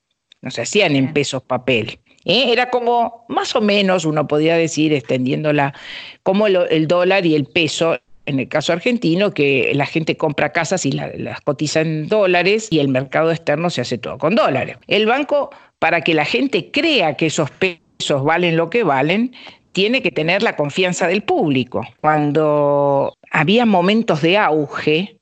no 0.42 0.50
se 0.50 0.62
hacían 0.62 0.96
en 0.96 1.12
pesos 1.12 1.42
papel. 1.42 1.98
¿eh? 2.24 2.52
Era 2.52 2.70
como, 2.70 3.24
más 3.28 3.54
o 3.56 3.60
menos, 3.60 4.04
uno 4.04 4.26
podía 4.26 4.56
decir, 4.56 4.92
extendiéndola, 4.92 5.74
como 6.22 6.46
el, 6.46 6.86
dólar 6.86 7.26
y 7.26 7.34
el 7.34 7.46
peso 7.46 7.98
en 8.26 8.40
el 8.40 8.48
caso 8.48 8.72
argentino, 8.72 9.32
que 9.32 9.72
la 9.74 9.84
gente 9.84 10.16
compra 10.16 10.52
casas 10.52 10.86
y 10.86 10.92
las 10.92 11.40
cotiza 11.42 11.82
en 11.82 12.08
dólares 12.08 12.68
y 12.70 12.78
el 12.78 12.88
mercado 12.88 13.30
externo 13.30 13.68
se 13.68 13.82
hace 13.82 13.98
todo 13.98 14.16
con 14.16 14.34
dólares. 14.34 14.78
El 14.86 15.04
banco, 15.04 15.50
para 15.78 16.00
que 16.00 16.14
la 16.14 16.24
gente 16.24 16.70
crea 16.70 17.16
que 17.16 17.26
esos 17.26 17.50
pesos 17.50 17.83
valen 18.22 18.56
lo 18.56 18.70
que 18.70 18.84
valen, 18.84 19.32
tiene 19.72 20.02
que 20.02 20.12
tener 20.12 20.42
la 20.42 20.56
confianza 20.56 21.08
del 21.08 21.22
público. 21.22 21.86
Cuando 22.00 23.16
había 23.30 23.66
momentos 23.66 24.22
de 24.22 24.38
auge, 24.38 25.18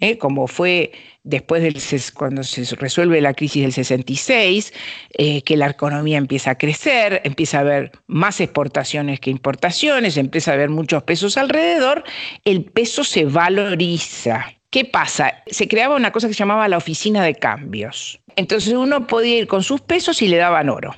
¿eh? 0.00 0.18
como 0.18 0.48
fue 0.48 0.92
después 1.22 1.62
del 1.62 1.80
cuando 2.14 2.42
se 2.42 2.64
resuelve 2.74 3.20
la 3.20 3.32
crisis 3.32 3.62
del 3.62 3.72
66, 3.72 4.74
eh, 5.12 5.42
que 5.42 5.56
la 5.56 5.68
economía 5.68 6.18
empieza 6.18 6.50
a 6.50 6.58
crecer, 6.58 7.22
empieza 7.24 7.58
a 7.58 7.60
haber 7.60 7.92
más 8.08 8.40
exportaciones 8.40 9.20
que 9.20 9.30
importaciones, 9.30 10.16
empieza 10.16 10.50
a 10.50 10.54
haber 10.54 10.68
muchos 10.68 11.04
pesos 11.04 11.38
alrededor, 11.38 12.02
el 12.44 12.64
peso 12.64 13.04
se 13.04 13.24
valoriza. 13.24 14.46
¿Qué 14.70 14.84
pasa? 14.84 15.42
Se 15.46 15.68
creaba 15.68 15.94
una 15.94 16.12
cosa 16.12 16.26
que 16.26 16.34
se 16.34 16.40
llamaba 16.40 16.66
la 16.66 16.78
oficina 16.78 17.22
de 17.22 17.34
cambios. 17.34 18.20
Entonces 18.36 18.72
uno 18.72 19.06
podía 19.06 19.38
ir 19.38 19.46
con 19.46 19.62
sus 19.62 19.80
pesos 19.80 20.22
y 20.22 20.28
le 20.28 20.38
daban 20.38 20.68
oro. 20.70 20.96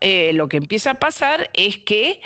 Eh, 0.00 0.32
lo 0.34 0.48
que 0.48 0.56
empieza 0.56 0.92
a 0.92 0.94
pasar 0.94 1.50
es 1.54 1.78
que 1.78 2.20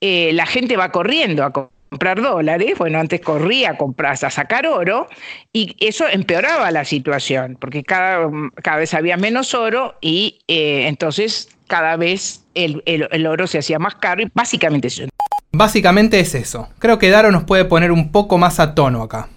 eh, 0.00 0.32
la 0.32 0.46
gente 0.46 0.76
va 0.76 0.90
corriendo 0.90 1.44
a 1.44 1.52
comprar 1.52 2.22
dólares, 2.22 2.74
bueno, 2.78 2.98
antes 2.98 3.20
corría 3.20 3.72
a 3.72 3.76
comprar, 3.76 4.12
a 4.12 4.30
sacar 4.30 4.66
oro, 4.66 5.08
y 5.52 5.76
eso 5.78 6.08
empeoraba 6.08 6.70
la 6.70 6.84
situación, 6.84 7.56
porque 7.60 7.84
cada, 7.84 8.30
cada 8.62 8.78
vez 8.78 8.94
había 8.94 9.16
menos 9.16 9.54
oro 9.54 9.94
y 10.00 10.40
eh, 10.48 10.86
entonces 10.88 11.48
cada 11.66 11.96
vez 11.96 12.44
el, 12.54 12.82
el, 12.86 13.26
oro 13.26 13.46
se 13.46 13.58
hacía 13.58 13.78
más 13.78 13.94
caro 13.94 14.22
y 14.22 14.30
básicamente 14.34 14.88
eso. 14.88 15.04
Básicamente 15.52 16.18
es 16.18 16.34
eso. 16.34 16.68
Creo 16.78 16.98
que 16.98 17.10
Daro 17.10 17.30
nos 17.30 17.44
puede 17.44 17.66
poner 17.66 17.92
un 17.92 18.10
poco 18.10 18.38
más 18.38 18.58
a 18.58 18.74
tono 18.74 19.02
acá. 19.02 19.28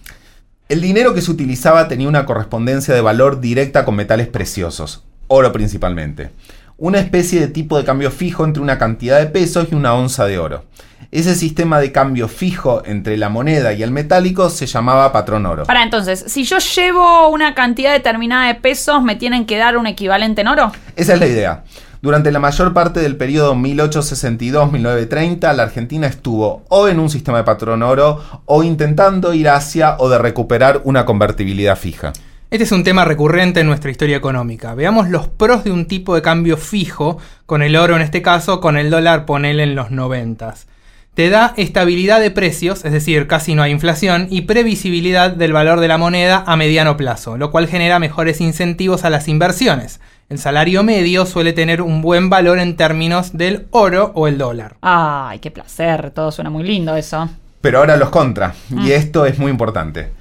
El 0.68 0.82
dinero 0.82 1.14
que 1.14 1.22
se 1.22 1.32
utilizaba 1.32 1.88
tenía 1.88 2.08
una 2.08 2.26
correspondencia 2.26 2.94
de 2.94 3.02
valor 3.02 3.42
directa 3.42 3.86
con 3.86 3.96
metales 3.96 4.28
preciosos, 4.28 5.04
oro 5.28 5.52
principalmente 5.52 6.32
una 6.78 7.00
especie 7.00 7.40
de 7.40 7.48
tipo 7.48 7.78
de 7.78 7.86
cambio 7.86 8.12
fijo 8.12 8.44
entre 8.44 8.62
una 8.62 8.78
cantidad 8.78 9.20
de 9.20 9.28
pesos 9.28 9.68
y 9.72 9.76
una 9.76 9.94
onza 9.94 10.26
de 10.26 10.38
oro. 10.40 10.66
Ese 11.12 11.36
sistema 11.36 11.80
de 11.80 11.92
cambio 11.94 12.28
fijo 12.28 12.84
entre 12.86 13.16
la 13.16 13.30
moneda 13.30 13.72
y 13.74 13.84
el 13.84 13.92
metálico 13.92 14.50
se 14.50 14.66
llamaba 14.66 15.14
patrón 15.14 15.46
oro. 15.46 15.64
Para 15.64 15.84
entonces, 15.84 16.26
si 16.28 16.44
yo 16.44 16.58
llevo 16.58 17.30
una 17.30 17.56
cantidad 17.56 17.94
determinada 17.94 18.48
de 18.48 18.56
pesos, 18.56 19.02
¿me 19.02 19.16
tienen 19.16 19.46
que 19.46 19.58
dar 19.58 19.78
un 19.78 19.88
equivalente 19.88 20.42
en 20.42 20.50
oro? 20.50 20.74
Esa 20.96 21.14
es 21.14 21.20
la 21.20 21.28
idea. 21.28 21.64
Durante 22.02 22.32
la 22.32 22.40
mayor 22.40 22.74
parte 22.74 23.00
del 23.00 23.16
periodo 23.16 23.56
1862-1930, 23.56 25.54
la 25.56 25.64
Argentina 25.64 26.06
estuvo 26.08 26.64
o 26.68 26.88
en 26.88 27.00
un 27.00 27.10
sistema 27.10 27.38
de 27.38 27.46
patrón 27.46 27.82
oro 27.82 28.22
o 28.46 28.64
intentando 28.64 29.34
ir 29.34 29.50
hacia 29.50 29.96
o 29.98 30.10
de 30.10 30.18
recuperar 30.18 30.82
una 30.84 31.06
convertibilidad 31.06 31.78
fija. 31.78 32.14
Este 32.52 32.64
es 32.64 32.72
un 32.72 32.84
tema 32.84 33.06
recurrente 33.06 33.60
en 33.60 33.68
nuestra 33.68 33.92
historia 33.92 34.16
económica. 34.18 34.76
Veamos 34.76 35.10
los 35.10 35.28
pros 35.28 35.64
de 35.64 35.72
un 35.72 35.88
tipo 35.88 36.16
de 36.16 36.22
cambio 36.22 36.58
fijo, 36.58 37.18
con 37.46 37.62
el 37.64 37.76
oro 37.76 37.96
en 37.96 38.02
este 38.02 38.22
caso, 38.22 38.62
con 38.62 38.78
el 38.78 38.90
dólar 38.90 39.26
ponele 39.26 39.64
en 39.64 39.76
los 39.76 39.92
noventas. 39.92 40.68
te 41.16 41.30
da 41.30 41.54
estabilidad 41.56 42.20
de 42.20 42.30
precios, 42.30 42.84
es 42.84 42.92
decir, 42.92 43.26
casi 43.28 43.56
no 43.56 43.64
hay 43.64 43.72
inflación, 43.72 44.28
y 44.30 44.42
previsibilidad 44.42 45.32
del 45.32 45.54
valor 45.54 45.80
de 45.80 45.88
la 45.88 45.98
moneda 45.98 46.44
a 46.46 46.58
mediano 46.58 46.98
plazo, 46.98 47.38
lo 47.38 47.52
cual 47.52 47.68
genera 47.68 48.00
mejores 48.00 48.42
incentivos 48.42 49.06
a 49.06 49.10
las 49.10 49.30
inversiones. 49.30 50.02
El 50.28 50.40
salario 50.40 50.84
medio 50.84 51.26
suele 51.26 51.54
tener 51.54 51.82
un 51.82 52.02
buen 52.02 52.30
valor 52.30 52.60
en 52.60 52.76
términos 52.76 53.38
del 53.38 53.68
oro 53.72 54.12
o 54.14 54.28
el 54.28 54.38
dólar. 54.38 54.76
Ay, 54.82 55.40
qué 55.40 55.52
placer, 55.52 56.12
todo 56.12 56.34
suena 56.34 56.50
muy 56.50 56.64
lindo 56.66 56.94
eso. 56.98 57.30
Pero 57.62 57.78
ahora 57.80 57.96
los 57.96 58.10
contra, 58.10 58.54
y 58.70 58.74
Mm. 58.76 58.92
esto 58.92 59.26
es 59.26 59.40
muy 59.40 59.52
importante. 59.52 60.12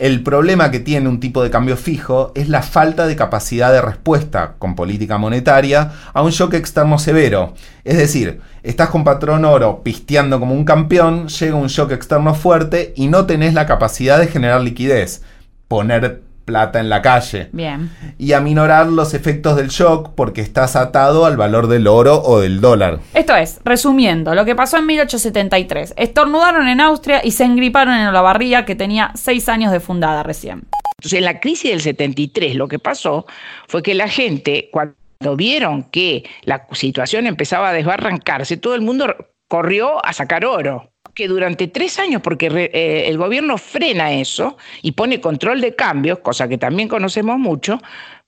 El 0.00 0.22
problema 0.22 0.70
que 0.70 0.80
tiene 0.80 1.10
un 1.10 1.20
tipo 1.20 1.42
de 1.42 1.50
cambio 1.50 1.76
fijo 1.76 2.32
es 2.34 2.48
la 2.48 2.62
falta 2.62 3.06
de 3.06 3.16
capacidad 3.16 3.70
de 3.70 3.82
respuesta 3.82 4.54
con 4.58 4.74
política 4.74 5.18
monetaria 5.18 5.92
a 6.14 6.22
un 6.22 6.30
shock 6.30 6.54
externo 6.54 6.98
severo. 6.98 7.52
Es 7.84 7.98
decir, 7.98 8.40
estás 8.62 8.88
con 8.88 9.04
patrón 9.04 9.44
oro 9.44 9.82
pisteando 9.82 10.40
como 10.40 10.54
un 10.54 10.64
campeón, 10.64 11.28
llega 11.28 11.54
un 11.54 11.66
shock 11.66 11.92
externo 11.92 12.34
fuerte 12.34 12.94
y 12.96 13.08
no 13.08 13.26
tenés 13.26 13.52
la 13.52 13.66
capacidad 13.66 14.18
de 14.18 14.28
generar 14.28 14.62
liquidez, 14.62 15.20
poner 15.68 16.22
plata 16.50 16.80
en 16.80 16.88
la 16.88 17.00
calle 17.00 17.48
Bien. 17.52 17.90
y 18.18 18.32
aminorar 18.32 18.88
los 18.88 19.14
efectos 19.14 19.54
del 19.54 19.68
shock 19.68 20.14
porque 20.16 20.40
estás 20.40 20.74
atado 20.74 21.26
al 21.26 21.36
valor 21.36 21.68
del 21.68 21.86
oro 21.86 22.20
o 22.20 22.40
del 22.40 22.60
dólar. 22.60 22.98
Esto 23.14 23.36
es, 23.36 23.60
resumiendo, 23.64 24.34
lo 24.34 24.44
que 24.44 24.56
pasó 24.56 24.78
en 24.78 24.86
1873. 24.86 25.94
Estornudaron 25.96 26.66
en 26.66 26.80
Austria 26.80 27.20
y 27.22 27.30
se 27.30 27.44
engriparon 27.44 27.94
en 27.94 28.08
Olavarría, 28.08 28.64
que 28.64 28.74
tenía 28.74 29.12
seis 29.14 29.48
años 29.48 29.70
de 29.70 29.78
fundada 29.78 30.24
recién. 30.24 30.64
Entonces, 30.98 31.18
en 31.18 31.24
la 31.24 31.38
crisis 31.38 31.70
del 31.70 31.80
73 31.80 32.56
lo 32.56 32.66
que 32.66 32.80
pasó 32.80 33.26
fue 33.68 33.80
que 33.80 33.94
la 33.94 34.08
gente, 34.08 34.70
cuando 34.72 35.36
vieron 35.36 35.84
que 35.84 36.24
la 36.42 36.66
situación 36.72 37.28
empezaba 37.28 37.68
a 37.68 37.72
desbarrancarse, 37.72 38.56
todo 38.56 38.74
el 38.74 38.80
mundo 38.80 39.06
corrió 39.50 40.04
a 40.06 40.12
sacar 40.12 40.44
oro. 40.44 40.92
Que 41.12 41.26
durante 41.26 41.66
tres 41.66 41.98
años, 41.98 42.22
porque 42.22 42.48
re- 42.48 42.70
eh, 42.72 43.08
el 43.08 43.18
gobierno 43.18 43.58
frena 43.58 44.12
eso 44.12 44.56
y 44.80 44.92
pone 44.92 45.20
control 45.20 45.60
de 45.60 45.74
cambios, 45.74 46.20
cosa 46.20 46.46
que 46.48 46.56
también 46.56 46.88
conocemos 46.88 47.36
mucho, 47.36 47.80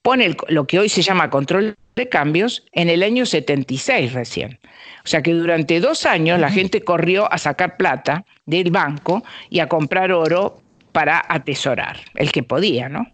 pone 0.03 0.25
el- 0.27 0.37
lo 0.49 0.67
que 0.67 0.81
hoy 0.81 0.89
se 0.89 1.01
llama 1.01 1.31
control 1.31 1.77
de 1.95 2.09
cambios 2.09 2.65
en 2.73 2.89
el 2.91 3.05
año 3.05 3.25
76 3.25 4.13
recién. 4.15 4.59
O 5.05 5.09
sea 5.09 5.23
que 5.23 5.33
durante 5.33 5.79
dos 5.79 6.07
años 6.07 6.41
la 6.41 6.51
gente 6.51 6.83
corrió 6.83 7.33
a 7.33 7.39
sacar 7.39 7.77
plata 7.77 8.25
del 8.45 8.73
banco 8.73 9.23
y 9.49 9.61
a 9.61 9.69
comprar 9.69 10.11
oro 10.11 10.61
para 10.91 11.25
atesorar, 11.29 11.99
el 12.17 12.33
que 12.33 12.43
podía, 12.43 12.89
¿no? 12.89 13.07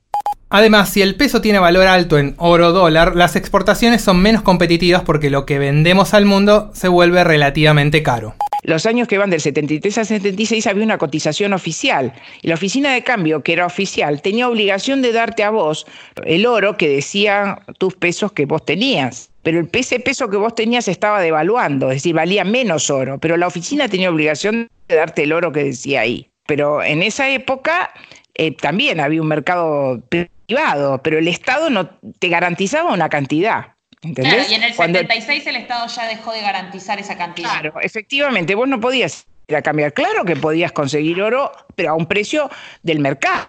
Además, 0.50 0.88
si 0.90 1.02
el 1.02 1.14
peso 1.14 1.42
tiene 1.42 1.58
valor 1.58 1.86
alto 1.86 2.18
en 2.18 2.34
oro 2.38 2.72
dólar, 2.72 3.14
las 3.14 3.36
exportaciones 3.36 4.00
son 4.00 4.22
menos 4.22 4.40
competitivas 4.42 5.02
porque 5.02 5.28
lo 5.28 5.44
que 5.44 5.58
vendemos 5.58 6.14
al 6.14 6.24
mundo 6.24 6.70
se 6.72 6.88
vuelve 6.88 7.22
relativamente 7.22 8.02
caro. 8.02 8.34
Los 8.62 8.86
años 8.86 9.06
que 9.06 9.18
van 9.18 9.30
del 9.30 9.40
73 9.40 9.98
al 9.98 10.06
76 10.06 10.66
había 10.66 10.84
una 10.84 10.98
cotización 10.98 11.52
oficial 11.52 12.12
y 12.42 12.48
la 12.48 12.54
oficina 12.54 12.92
de 12.92 13.04
cambio, 13.04 13.42
que 13.42 13.52
era 13.52 13.66
oficial, 13.66 14.20
tenía 14.20 14.48
obligación 14.48 15.00
de 15.00 15.12
darte 15.12 15.44
a 15.44 15.50
vos 15.50 15.86
el 16.24 16.44
oro 16.46 16.76
que 16.76 16.88
decía 16.88 17.60
tus 17.78 17.94
pesos 17.94 18.32
que 18.32 18.46
vos 18.46 18.64
tenías. 18.64 19.30
Pero 19.42 19.60
el 19.60 19.68
ese 19.72 20.00
peso 20.00 20.28
que 20.28 20.36
vos 20.38 20.54
tenías 20.54 20.88
estaba 20.88 21.20
devaluando, 21.20 21.90
es 21.90 21.98
decir, 21.98 22.14
valía 22.14 22.44
menos 22.44 22.90
oro, 22.90 23.18
pero 23.18 23.36
la 23.36 23.46
oficina 23.46 23.88
tenía 23.88 24.10
obligación 24.10 24.68
de 24.88 24.96
darte 24.96 25.22
el 25.22 25.32
oro 25.32 25.52
que 25.52 25.64
decía 25.64 26.00
ahí. 26.00 26.28
Pero 26.46 26.82
en 26.82 27.02
esa 27.02 27.30
época 27.30 27.92
eh, 28.38 28.52
también 28.56 29.00
había 29.00 29.20
un 29.20 29.28
mercado 29.28 30.00
privado, 30.08 31.02
pero 31.02 31.18
el 31.18 31.28
Estado 31.28 31.68
no 31.68 31.90
te 32.18 32.28
garantizaba 32.28 32.92
una 32.92 33.08
cantidad. 33.08 33.74
¿Entendés? 34.00 34.34
Claro, 34.34 34.50
y 34.50 34.54
en 34.54 34.62
el 34.62 34.76
Cuando- 34.76 35.00
76 35.00 35.46
el 35.48 35.56
Estado 35.56 35.86
ya 35.88 36.06
dejó 36.06 36.32
de 36.32 36.40
garantizar 36.40 36.98
esa 37.00 37.16
cantidad. 37.18 37.50
Claro, 37.50 37.74
efectivamente, 37.82 38.54
vos 38.54 38.68
no 38.68 38.80
podías 38.80 39.26
ir 39.48 39.56
a 39.56 39.62
cambiar. 39.62 39.92
Claro 39.92 40.24
que 40.24 40.36
podías 40.36 40.70
conseguir 40.72 41.20
oro, 41.20 41.50
pero 41.74 41.90
a 41.90 41.94
un 41.94 42.06
precio 42.06 42.48
del 42.82 43.00
mercado. 43.00 43.48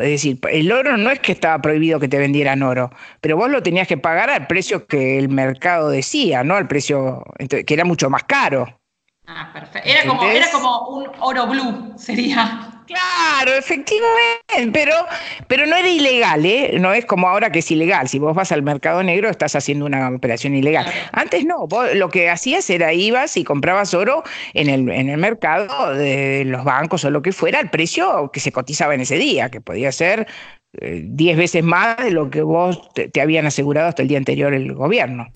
Es 0.00 0.10
decir, 0.10 0.38
el 0.50 0.70
oro 0.70 0.96
no 0.96 1.10
es 1.10 1.18
que 1.20 1.32
estaba 1.32 1.60
prohibido 1.60 1.98
que 1.98 2.06
te 2.08 2.18
vendieran 2.18 2.62
oro, 2.62 2.90
pero 3.20 3.36
vos 3.36 3.50
lo 3.50 3.62
tenías 3.62 3.88
que 3.88 3.96
pagar 3.96 4.30
al 4.30 4.46
precio 4.46 4.86
que 4.86 5.18
el 5.18 5.28
mercado 5.28 5.90
decía, 5.90 6.44
¿no? 6.44 6.54
Al 6.56 6.68
precio 6.68 7.24
que 7.48 7.74
era 7.74 7.84
mucho 7.84 8.08
más 8.10 8.22
caro. 8.24 8.78
Ah, 9.26 9.50
perfecto. 9.52 9.88
Era 9.88 10.04
como, 10.06 10.24
era 10.24 10.50
como 10.50 10.88
un 10.88 11.06
oro 11.20 11.46
blue, 11.46 11.94
sería. 11.96 12.70
Claro, 12.86 13.54
efectivamente, 13.56 14.70
pero, 14.70 14.94
pero 15.48 15.64
no 15.66 15.74
era 15.74 15.88
ilegal, 15.88 16.44
¿eh? 16.44 16.76
No 16.78 16.92
es 16.92 17.06
como 17.06 17.28
ahora 17.28 17.50
que 17.50 17.60
es 17.60 17.70
ilegal. 17.70 18.08
Si 18.08 18.18
vos 18.18 18.34
vas 18.34 18.52
al 18.52 18.62
mercado 18.62 19.02
negro, 19.02 19.30
estás 19.30 19.56
haciendo 19.56 19.86
una 19.86 20.10
operación 20.10 20.54
ilegal. 20.54 20.86
Antes 21.12 21.46
no, 21.46 21.66
vos 21.66 21.94
lo 21.94 22.10
que 22.10 22.28
hacías 22.28 22.68
era 22.68 22.92
ibas 22.92 23.38
y 23.38 23.44
comprabas 23.44 23.94
oro 23.94 24.22
en 24.52 24.68
el, 24.68 24.90
en 24.90 25.08
el 25.08 25.16
mercado 25.16 25.94
de 25.94 26.44
los 26.44 26.62
bancos 26.64 27.04
o 27.06 27.10
lo 27.10 27.22
que 27.22 27.32
fuera, 27.32 27.58
al 27.58 27.70
precio 27.70 28.30
que 28.30 28.40
se 28.40 28.52
cotizaba 28.52 28.94
en 28.94 29.00
ese 29.00 29.16
día, 29.16 29.48
que 29.48 29.62
podía 29.62 29.90
ser 29.90 30.26
eh, 30.80 31.00
10 31.06 31.38
veces 31.38 31.64
más 31.64 31.96
de 31.96 32.10
lo 32.10 32.28
que 32.28 32.42
vos 32.42 32.92
te, 32.92 33.08
te 33.08 33.22
habían 33.22 33.46
asegurado 33.46 33.88
hasta 33.88 34.02
el 34.02 34.08
día 34.08 34.18
anterior 34.18 34.52
el 34.52 34.74
gobierno. 34.74 35.28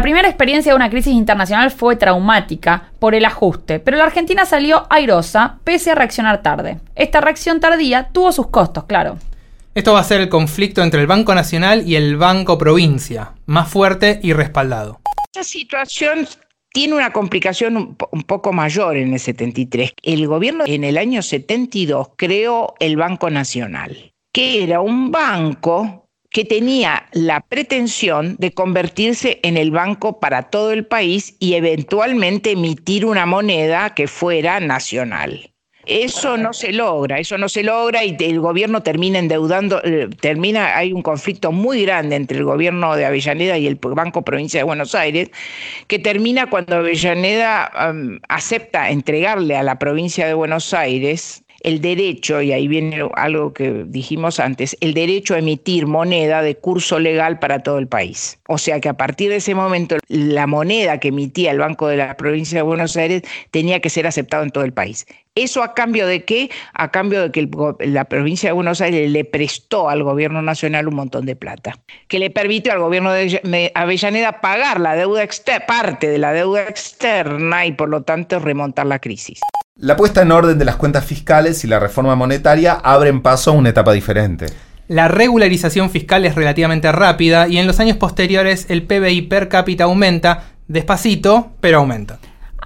La 0.00 0.02
primera 0.02 0.28
experiencia 0.28 0.72
de 0.72 0.76
una 0.76 0.88
crisis 0.88 1.12
internacional 1.12 1.70
fue 1.70 1.94
traumática 1.94 2.90
por 2.98 3.14
el 3.14 3.22
ajuste, 3.26 3.80
pero 3.80 3.98
la 3.98 4.04
Argentina 4.04 4.46
salió 4.46 4.86
airosa 4.88 5.58
pese 5.62 5.90
a 5.90 5.94
reaccionar 5.94 6.40
tarde. 6.40 6.80
Esta 6.94 7.20
reacción 7.20 7.60
tardía 7.60 8.08
tuvo 8.10 8.32
sus 8.32 8.46
costos, 8.46 8.84
claro. 8.84 9.18
Esto 9.74 9.92
va 9.92 10.00
a 10.00 10.04
ser 10.04 10.22
el 10.22 10.30
conflicto 10.30 10.82
entre 10.82 11.02
el 11.02 11.06
Banco 11.06 11.34
Nacional 11.34 11.86
y 11.86 11.96
el 11.96 12.16
Banco 12.16 12.56
Provincia, 12.56 13.34
más 13.44 13.68
fuerte 13.68 14.18
y 14.22 14.32
respaldado. 14.32 15.02
Esa 15.34 15.44
situación 15.44 16.26
tiene 16.72 16.94
una 16.94 17.12
complicación 17.12 17.76
un, 17.76 17.98
un 18.10 18.22
poco 18.22 18.54
mayor 18.54 18.96
en 18.96 19.12
el 19.12 19.20
73. 19.20 19.92
El 20.02 20.26
gobierno 20.26 20.64
en 20.66 20.84
el 20.84 20.96
año 20.96 21.20
72 21.20 22.12
creó 22.16 22.72
el 22.80 22.96
Banco 22.96 23.28
Nacional, 23.28 24.14
que 24.32 24.64
era 24.64 24.80
un 24.80 25.10
banco 25.10 26.08
que 26.30 26.44
tenía 26.44 27.06
la 27.12 27.40
pretensión 27.40 28.36
de 28.38 28.52
convertirse 28.52 29.40
en 29.42 29.56
el 29.56 29.72
banco 29.72 30.20
para 30.20 30.44
todo 30.44 30.72
el 30.72 30.86
país 30.86 31.34
y 31.40 31.54
eventualmente 31.54 32.52
emitir 32.52 33.04
una 33.04 33.26
moneda 33.26 33.94
que 33.94 34.06
fuera 34.06 34.60
nacional. 34.60 35.50
Eso 35.86 36.36
no 36.36 36.52
se 36.52 36.72
logra, 36.72 37.18
eso 37.18 37.36
no 37.36 37.48
se 37.48 37.64
logra 37.64 38.04
y 38.04 38.16
el 38.20 38.38
gobierno 38.38 38.82
termina 38.82 39.18
endeudando, 39.18 39.82
eh, 39.82 40.08
termina, 40.20 40.76
hay 40.76 40.92
un 40.92 41.02
conflicto 41.02 41.50
muy 41.50 41.82
grande 41.82 42.16
entre 42.16 42.38
el 42.38 42.44
gobierno 42.44 42.94
de 42.94 43.06
Avellaneda 43.06 43.58
y 43.58 43.66
el 43.66 43.76
Banco 43.76 44.22
Provincia 44.22 44.60
de 44.60 44.64
Buenos 44.64 44.94
Aires, 44.94 45.30
que 45.88 45.98
termina 45.98 46.48
cuando 46.48 46.76
Avellaneda 46.76 47.72
acepta 48.28 48.90
entregarle 48.90 49.56
a 49.56 49.62
la 49.62 49.78
provincia 49.78 50.26
de 50.26 50.34
Buenos 50.34 50.74
Aires 50.74 51.42
el 51.60 51.80
derecho, 51.80 52.40
y 52.42 52.52
ahí 52.52 52.68
viene 52.68 53.08
algo 53.14 53.52
que 53.52 53.84
dijimos 53.86 54.40
antes, 54.40 54.76
el 54.80 54.94
derecho 54.94 55.34
a 55.34 55.38
emitir 55.38 55.86
moneda 55.86 56.42
de 56.42 56.56
curso 56.56 56.98
legal 56.98 57.38
para 57.38 57.62
todo 57.62 57.78
el 57.78 57.86
país. 57.86 58.38
O 58.48 58.58
sea 58.58 58.80
que 58.80 58.88
a 58.88 58.94
partir 58.94 59.30
de 59.30 59.36
ese 59.36 59.54
momento 59.54 59.96
la 60.08 60.46
moneda 60.46 60.98
que 60.98 61.08
emitía 61.08 61.50
el 61.50 61.58
Banco 61.58 61.86
de 61.88 61.96
la 61.96 62.16
Provincia 62.16 62.58
de 62.58 62.62
Buenos 62.62 62.96
Aires 62.96 63.22
tenía 63.50 63.80
que 63.80 63.90
ser 63.90 64.06
aceptada 64.06 64.42
en 64.42 64.50
todo 64.50 64.64
el 64.64 64.72
país. 64.72 65.06
¿Eso 65.36 65.62
a 65.62 65.74
cambio 65.74 66.06
de 66.08 66.24
qué? 66.24 66.50
A 66.74 66.90
cambio 66.90 67.22
de 67.22 67.30
que 67.30 67.48
la 67.80 68.04
provincia 68.06 68.48
de 68.48 68.52
Buenos 68.52 68.80
Aires 68.80 69.08
le 69.10 69.24
prestó 69.24 69.88
al 69.88 70.02
gobierno 70.02 70.42
nacional 70.42 70.88
un 70.88 70.96
montón 70.96 71.24
de 71.24 71.36
plata, 71.36 71.78
que 72.08 72.18
le 72.18 72.30
permitió 72.30 72.72
al 72.72 72.80
gobierno 72.80 73.12
de 73.12 73.70
Avellaneda 73.74 74.40
pagar 74.40 74.80
la 74.80 74.96
deuda 74.96 75.20
parte 75.66 76.08
de 76.08 76.18
la 76.18 76.32
deuda 76.32 76.64
externa 76.64 77.64
y 77.64 77.72
por 77.72 77.88
lo 77.88 78.02
tanto 78.02 78.40
remontar 78.40 78.86
la 78.86 78.98
crisis. 78.98 79.40
La 79.82 79.96
puesta 79.96 80.20
en 80.20 80.30
orden 80.30 80.58
de 80.58 80.66
las 80.66 80.76
cuentas 80.76 81.06
fiscales 81.06 81.64
y 81.64 81.66
la 81.66 81.78
reforma 81.78 82.14
monetaria 82.14 82.74
abren 82.74 83.22
paso 83.22 83.50
a 83.50 83.54
una 83.54 83.70
etapa 83.70 83.92
diferente. 83.92 84.44
La 84.88 85.08
regularización 85.08 85.88
fiscal 85.88 86.26
es 86.26 86.34
relativamente 86.34 86.92
rápida 86.92 87.48
y 87.48 87.56
en 87.56 87.66
los 87.66 87.80
años 87.80 87.96
posteriores 87.96 88.66
el 88.68 88.82
PBI 88.82 89.22
per 89.22 89.48
cápita 89.48 89.84
aumenta, 89.84 90.42
despacito, 90.68 91.52
pero 91.62 91.78
aumenta. 91.78 92.18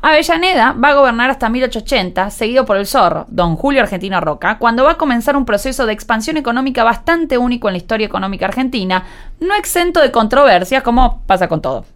Avellaneda 0.03 0.72
va 0.72 0.88
a 0.88 0.94
gobernar 0.94 1.31
hasta 1.31 1.48
1880, 1.48 2.31
seguido 2.31 2.64
por 2.64 2.79
el 2.79 2.87
zorro, 2.87 3.27
don 3.29 3.55
Julio 3.55 3.83
Argentino 3.83 4.20
Roca, 4.20 4.59
cuando 4.59 4.83
va 4.83 4.92
a 4.92 4.98
comenzar 4.98 5.37
un 5.37 5.44
proceso 5.44 5.87
de 5.87 5.92
expansión 5.92 6.37
económica 6.37 6.83
bastante 6.83 7.38
único 7.38 7.68
en 7.68 7.74
la 7.74 7.79
historia 7.79 8.09
económica 8.09 8.46
argentina, 8.46 9.05
no 9.38 9.55
exento 9.55 10.00
de 10.00 10.11
controversias 10.11 10.83
como 10.83 11.22
pasa 11.29 11.46
con 11.46 11.62
todo. 11.62 11.87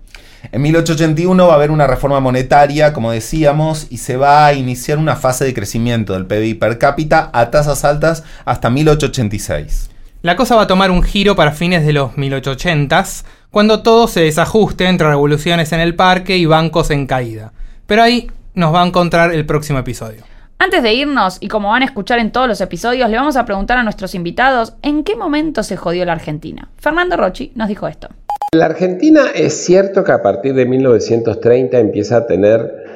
En 0.53 0.63
1881 0.63 1.47
va 1.47 1.53
a 1.53 1.57
haber 1.57 1.71
una 1.71 1.87
reforma 1.87 2.21
monetaria, 2.21 2.93
como 2.93 3.11
decíamos, 3.11 3.87
y 3.91 3.99
se 3.99 4.17
va 4.17 4.47
a 4.47 4.55
iniciar 4.55 4.99
una 4.99 5.17
fase 5.17 5.45
de 5.45 5.55
crecimiento 5.55 6.15
del 6.15 6.27
PBI 6.27 6.55
per 6.55 6.79
cápita 6.79 7.31
a 7.33 7.51
tasas 7.51 7.85
altas 7.85 8.25
hasta 8.45 8.71
1886. 8.71 9.91
La 10.23 10.37
cosa 10.37 10.57
va 10.57 10.63
a 10.63 10.67
tomar 10.67 10.91
un 10.91 11.03
giro 11.03 11.37
para 11.37 11.53
fines 11.53 11.85
de 11.87 11.93
los 11.93 12.13
1880s, 12.13 13.25
cuando 13.51 13.83
todo 13.83 14.09
se 14.09 14.21
desajuste 14.21 14.87
entre 14.87 15.09
revoluciones 15.09 15.73
en 15.73 15.81
el 15.81 15.95
parque 15.95 16.37
y 16.37 16.47
bancos 16.47 16.91
en 16.91 17.07
caída. 17.07 17.53
Pero 17.87 18.03
ahí 18.03 18.31
nos 18.55 18.75
va 18.75 18.83
a 18.83 18.87
encontrar 18.87 19.33
el 19.33 19.47
próximo 19.47 19.79
episodio. 19.79 20.25
Antes 20.59 20.83
de 20.83 20.93
irnos, 20.93 21.39
y 21.41 21.47
como 21.47 21.71
van 21.71 21.83
a 21.83 21.85
escuchar 21.85 22.19
en 22.19 22.33
todos 22.33 22.49
los 22.49 22.61
episodios, 22.61 23.09
le 23.09 23.17
vamos 23.17 23.37
a 23.37 23.45
preguntar 23.45 23.79
a 23.79 23.85
nuestros 23.85 24.17
invitados 24.17 24.75
en 24.83 25.05
qué 25.05 25.15
momento 25.15 25.63
se 25.63 25.77
jodió 25.77 26.05
la 26.05 26.15
Argentina. 26.15 26.69
Fernando 26.79 27.17
Rochi 27.17 27.53
nos 27.55 27.69
dijo 27.69 27.87
esto. 27.87 28.09
La 28.53 28.65
Argentina 28.65 29.31
es 29.35 29.53
cierto 29.53 30.03
que 30.05 30.13
a 30.13 30.23
partir 30.23 30.55
de 30.55 30.65
1930 30.65 31.79
empieza 31.79 32.17
a 32.17 32.27
tener 32.27 32.89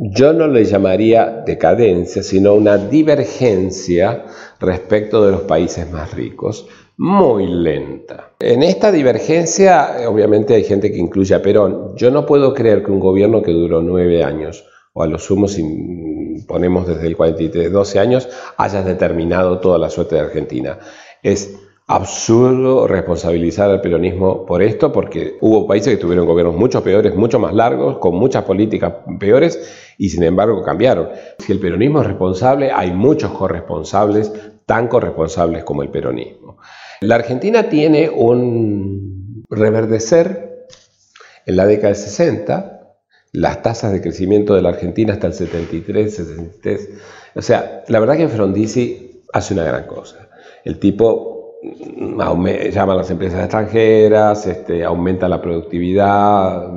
yo 0.00 0.32
no 0.32 0.46
le 0.46 0.64
llamaría 0.64 1.42
decadencia, 1.44 2.22
sino 2.22 2.54
una 2.54 2.76
divergencia 2.76 4.26
respecto 4.60 5.24
de 5.24 5.32
los 5.32 5.40
países 5.40 5.90
más 5.90 6.14
ricos, 6.14 6.68
muy 6.98 7.46
lenta. 7.46 8.32
En 8.38 8.62
esta 8.62 8.92
divergencia, 8.92 10.08
obviamente 10.08 10.54
hay 10.54 10.62
gente 10.62 10.92
que 10.92 10.98
incluye 10.98 11.34
a 11.34 11.42
Perón. 11.42 11.96
Yo 11.96 12.10
no 12.10 12.26
puedo 12.26 12.54
creer 12.54 12.84
que 12.84 12.92
un 12.92 13.00
gobierno 13.00 13.42
que 13.42 13.50
duró 13.50 13.82
nueve 13.82 14.22
años, 14.22 14.64
o 14.92 15.02
a 15.02 15.06
lo 15.08 15.18
sumo 15.18 15.48
si 15.48 15.64
ponemos 16.46 16.86
desde 16.86 17.06
el 17.06 17.16
43, 17.16 17.72
12 17.72 17.98
años, 17.98 18.28
haya 18.56 18.82
determinado 18.82 19.58
toda 19.58 19.78
la 19.78 19.90
suerte 19.90 20.14
de 20.14 20.20
Argentina. 20.20 20.78
Es 21.22 21.58
absurdo 21.90 22.86
responsabilizar 22.86 23.70
al 23.70 23.80
peronismo 23.80 24.44
por 24.44 24.62
esto, 24.62 24.92
porque 24.92 25.38
hubo 25.40 25.66
países 25.66 25.94
que 25.94 26.00
tuvieron 26.00 26.26
gobiernos 26.26 26.54
mucho 26.54 26.84
peores, 26.84 27.16
mucho 27.16 27.38
más 27.38 27.54
largos, 27.54 27.96
con 27.96 28.14
muchas 28.14 28.44
políticas 28.44 28.92
peores, 29.18 29.94
y 29.96 30.10
sin 30.10 30.22
embargo 30.22 30.62
cambiaron. 30.62 31.08
Si 31.38 31.50
el 31.50 31.58
peronismo 31.58 32.02
es 32.02 32.06
responsable, 32.06 32.70
hay 32.70 32.92
muchos 32.92 33.32
corresponsables, 33.32 34.30
tan 34.66 34.86
corresponsables 34.86 35.64
como 35.64 35.82
el 35.82 35.88
peronismo. 35.88 36.58
La 37.00 37.14
Argentina 37.14 37.70
tiene 37.70 38.10
un 38.10 39.44
reverdecer 39.48 40.66
en 41.46 41.56
la 41.56 41.66
década 41.66 41.94
del 41.94 41.96
60, 41.96 42.96
las 43.32 43.62
tasas 43.62 43.92
de 43.92 44.02
crecimiento 44.02 44.54
de 44.54 44.60
la 44.60 44.68
Argentina 44.68 45.14
hasta 45.14 45.28
el 45.28 45.32
73, 45.32 46.14
73. 46.14 46.90
O 47.34 47.40
sea, 47.40 47.82
la 47.88 47.98
verdad 47.98 48.18
que 48.18 48.28
Frondizi 48.28 49.22
hace 49.32 49.54
una 49.54 49.64
gran 49.64 49.86
cosa. 49.86 50.28
El 50.64 50.78
tipo 50.78 51.37
llama 52.70 52.92
a 52.92 52.96
las 52.96 53.10
empresas 53.10 53.40
extranjeras, 53.40 54.46
este, 54.46 54.84
aumenta 54.84 55.28
la 55.28 55.40
productividad. 55.40 56.72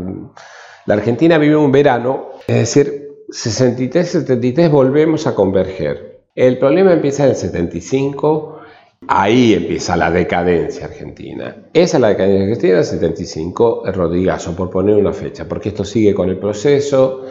La 0.86 0.94
Argentina 0.94 1.38
vive 1.38 1.56
un 1.56 1.72
verano, 1.72 2.30
es 2.48 2.56
decir, 2.56 3.26
63-73 3.30 4.70
volvemos 4.70 5.28
a 5.28 5.36
converger. 5.36 6.24
El 6.36 6.58
problema 6.58 6.94
empieza 6.94 7.24
en 7.24 7.32
el 7.32 7.36
75, 7.36 8.60
ahí 9.08 9.54
empieza 9.54 9.96
la 9.96 10.12
decadencia 10.12 10.86
argentina. 10.86 11.68
Esa 11.74 11.98
es 11.98 12.02
la 12.02 12.10
decadencia 12.10 12.44
argentina, 12.44 12.78
el 12.80 12.86
75, 12.86 13.84
Rodrigazo, 13.94 14.56
por 14.56 14.70
poner 14.70 14.96
una 14.96 15.14
fecha, 15.14 15.48
porque 15.48 15.70
esto 15.70 15.86
sigue 15.86 16.14
con 16.14 16.30
el 16.30 16.38
proceso. 16.38 17.26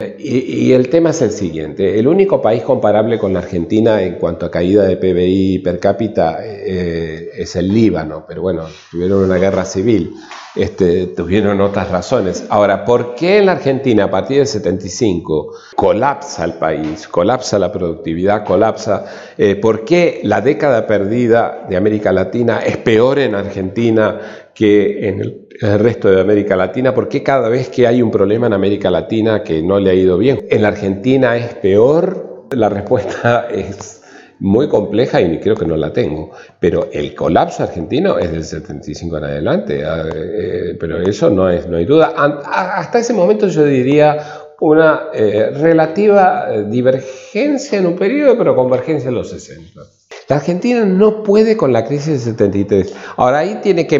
Y, 0.00 0.70
el 0.72 0.90
tema 0.90 1.10
es 1.10 1.22
el 1.22 1.32
siguiente, 1.32 1.98
el 1.98 2.06
único 2.06 2.40
país 2.40 2.62
comparable 2.62 3.18
con 3.18 3.32
la 3.32 3.40
Argentina 3.40 4.00
en 4.00 4.14
cuanto 4.14 4.46
a 4.46 4.50
caída 4.50 4.84
de 4.84 4.96
PBI 4.96 5.58
per 5.58 5.80
cápita 5.80 6.38
eh, 6.40 7.30
es 7.36 7.56
el 7.56 7.66
Líbano, 7.66 8.24
pero 8.24 8.42
bueno, 8.42 8.62
tuvieron 8.92 9.24
una 9.24 9.38
guerra 9.38 9.64
civil, 9.64 10.14
este, 10.54 11.08
tuvieron 11.08 11.60
otras 11.60 11.90
razones. 11.90 12.46
Ahora, 12.48 12.84
¿por 12.84 13.16
qué 13.16 13.38
en 13.38 13.46
la 13.46 13.52
Argentina 13.52 14.04
a 14.04 14.10
partir 14.10 14.36
del 14.38 14.46
75 14.46 15.52
colapsa 15.74 16.44
el 16.44 16.54
país, 16.54 17.08
colapsa 17.08 17.58
la 17.58 17.72
productividad, 17.72 18.44
colapsa? 18.44 19.04
Eh, 19.36 19.56
¿Por 19.56 19.84
qué 19.84 20.20
la 20.22 20.40
década 20.40 20.86
perdida 20.86 21.66
de 21.68 21.76
América 21.76 22.12
Latina 22.12 22.60
es 22.60 22.76
peor 22.76 23.18
en 23.18 23.34
Argentina 23.34 24.20
que 24.58 25.08
en 25.08 25.20
el 25.20 25.78
resto 25.78 26.10
de 26.10 26.20
América 26.20 26.56
Latina? 26.56 26.92
¿Por 26.92 27.08
qué 27.08 27.22
cada 27.22 27.48
vez 27.48 27.68
que 27.68 27.86
hay 27.86 28.02
un 28.02 28.10
problema 28.10 28.48
en 28.48 28.54
América 28.54 28.90
Latina 28.90 29.44
que 29.44 29.62
no 29.62 29.78
le 29.78 29.90
ha 29.90 29.94
ido 29.94 30.18
bien, 30.18 30.46
en 30.50 30.62
la 30.62 30.68
Argentina 30.68 31.36
es 31.36 31.54
peor? 31.54 32.48
La 32.50 32.68
respuesta 32.68 33.46
es 33.52 34.02
muy 34.40 34.68
compleja 34.68 35.20
y 35.20 35.38
creo 35.38 35.54
que 35.54 35.64
no 35.64 35.76
la 35.76 35.92
tengo. 35.92 36.32
Pero 36.58 36.88
el 36.92 37.14
colapso 37.14 37.62
argentino 37.62 38.18
es 38.18 38.32
del 38.32 38.42
75 38.42 39.18
en 39.18 39.24
adelante, 39.24 39.84
ah, 39.84 40.08
eh, 40.12 40.76
pero 40.78 41.00
eso 41.02 41.30
no, 41.30 41.48
es, 41.48 41.68
no 41.68 41.76
hay 41.76 41.84
duda. 41.84 42.14
Hasta 42.16 42.98
ese 42.98 43.14
momento 43.14 43.46
yo 43.46 43.64
diría 43.64 44.18
una 44.60 45.10
eh, 45.14 45.50
relativa 45.50 46.52
eh, 46.52 46.64
divergencia 46.68 47.78
en 47.78 47.86
un 47.86 47.94
periodo, 47.94 48.36
pero 48.36 48.56
convergencia 48.56 49.08
en 49.08 49.14
los 49.14 49.30
60. 49.30 49.82
La 50.28 50.36
Argentina 50.36 50.84
no 50.84 51.22
puede 51.22 51.56
con 51.56 51.72
la 51.72 51.86
crisis 51.86 52.08
del 52.08 52.20
73. 52.20 52.92
Ahora 53.16 53.38
ahí 53.38 53.60
tiene 53.62 53.86
que, 53.86 53.98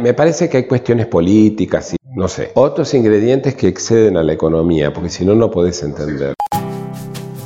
me 0.00 0.12
parece 0.12 0.48
que 0.48 0.56
hay 0.56 0.66
cuestiones 0.66 1.06
políticas 1.06 1.94
y 1.94 1.96
no 2.16 2.26
sé, 2.26 2.50
otros 2.54 2.94
ingredientes 2.94 3.54
que 3.54 3.68
exceden 3.68 4.16
a 4.16 4.24
la 4.24 4.32
economía, 4.32 4.92
porque 4.92 5.08
si 5.08 5.24
no, 5.24 5.36
no 5.36 5.52
podés 5.52 5.84
entender. 5.84 6.34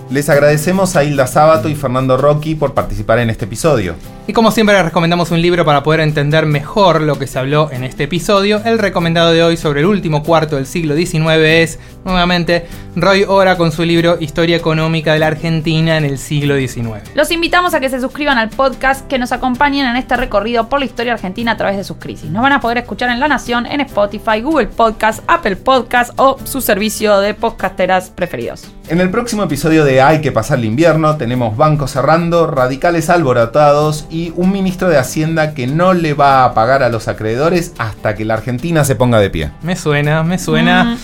Les 0.09 0.31
agradecemos 0.31 0.97
a 0.97 1.05
Hilda 1.05 1.27
Sábato 1.27 1.68
y 1.68 1.75
Fernando 1.75 2.16
Rocky 2.16 2.55
por 2.55 2.73
participar 2.73 3.18
en 3.18 3.29
este 3.29 3.45
episodio. 3.45 3.97
Y 4.25 4.33
como 4.33 4.53
siempre 4.53 4.77
les 4.77 4.85
recomendamos 4.85 5.33
un 5.33 5.43
libro 5.43 5.65
para 5.65 5.83
poder 5.83 5.99
entender 5.99 6.47
mejor 6.47 7.03
lo 7.03 7.19
que 7.19 7.27
se 7.27 7.41
habló 7.41 7.71
en 7.73 7.83
este 7.83 8.05
episodio. 8.05 8.63
El 8.65 8.79
recomendado 8.79 9.33
de 9.33 9.43
hoy 9.43 9.57
sobre 9.57 9.81
el 9.81 9.87
último 9.87 10.23
cuarto 10.23 10.55
del 10.55 10.67
siglo 10.67 10.95
XIX 10.95 11.27
es, 11.43 11.81
nuevamente, 12.05 12.69
Roy 12.95 13.25
Ora 13.25 13.57
con 13.57 13.73
su 13.73 13.83
libro 13.83 14.19
Historia 14.21 14.57
Económica 14.57 15.13
de 15.13 15.19
la 15.19 15.27
Argentina 15.27 15.97
en 15.97 16.05
el 16.05 16.19
siglo 16.19 16.57
XIX. 16.57 17.03
Los 17.17 17.33
invitamos 17.33 17.75
a 17.75 17.81
que 17.81 17.91
se 17.91 18.01
suscriban 18.01 18.39
al 18.39 18.51
podcast, 18.51 19.09
que 19.09 19.19
nos 19.19 19.33
acompañen 19.33 19.87
en 19.87 19.97
este 19.97 20.17
recorrido 20.17 20.69
por 20.69 20.79
la 20.79 20.85
historia 20.85 21.15
argentina 21.15 21.53
a 21.53 21.57
través 21.57 21.77
de 21.77 21.83
sus 21.83 21.97
crisis. 21.97 22.31
Nos 22.31 22.43
van 22.43 22.53
a 22.53 22.61
poder 22.61 22.79
escuchar 22.79 23.11
en 23.11 23.19
La 23.19 23.27
Nación, 23.27 23.67
en 23.67 23.81
Spotify, 23.81 24.41
Google 24.41 24.69
Podcast, 24.69 25.25
Apple 25.27 25.57
Podcast 25.57 26.13
o 26.17 26.39
su 26.45 26.61
servicio 26.61 27.19
de 27.19 27.35
podcasteras 27.35 28.11
preferidos. 28.11 28.69
En 28.89 29.01
el 29.01 29.11
próximo 29.11 29.43
episodio 29.43 29.85
de 29.85 30.01
Hay 30.01 30.21
que 30.21 30.33
pasar 30.33 30.59
el 30.59 30.67
invierno 30.67 31.17
tenemos 31.17 31.57
bancos 31.57 31.93
cerrando, 31.93 32.47
radicales 32.47 33.11
alborotados 33.11 34.07
y 34.12 34.33
un 34.37 34.53
ministro 34.53 34.88
de 34.88 34.98
Hacienda 34.98 35.55
que 35.55 35.66
no 35.66 35.94
le 35.94 36.12
va 36.12 36.44
a 36.44 36.55
pagar 36.55 36.83
a 36.83 36.90
los 36.90 37.09
acreedores 37.09 37.72
hasta 37.79 38.14
que 38.14 38.25
la 38.25 38.35
Argentina 38.35 38.85
se 38.85 38.94
ponga 38.94 39.18
de 39.18 39.31
pie. 39.31 39.51
Me 39.62 39.75
suena, 39.75 40.22
me 40.22 40.38
suena. 40.38 40.85
Mm. 40.85 40.98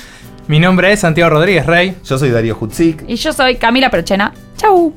Mi 0.49 0.61
nombre 0.61 0.93
es 0.93 1.01
Santiago 1.01 1.31
Rodríguez 1.31 1.67
Rey. 1.67 1.97
Yo 2.05 2.19
soy 2.19 2.31
Darío 2.31 2.57
Hutzik. 2.61 3.05
Y 3.09 3.17
yo 3.17 3.33
soy 3.33 3.57
Camila 3.57 3.91
Perchena. 3.91 4.33
Chau. 4.57 4.95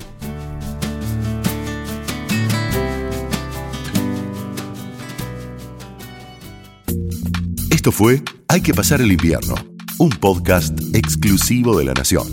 Esto 7.70 7.92
fue 7.92 8.22
Hay 8.48 8.62
que 8.62 8.74
pasar 8.74 9.02
el 9.02 9.12
invierno, 9.12 9.56
un 9.98 10.10
podcast 10.10 10.78
exclusivo 10.94 11.78
de 11.78 11.86
la 11.86 11.94
Nación. 11.94 12.28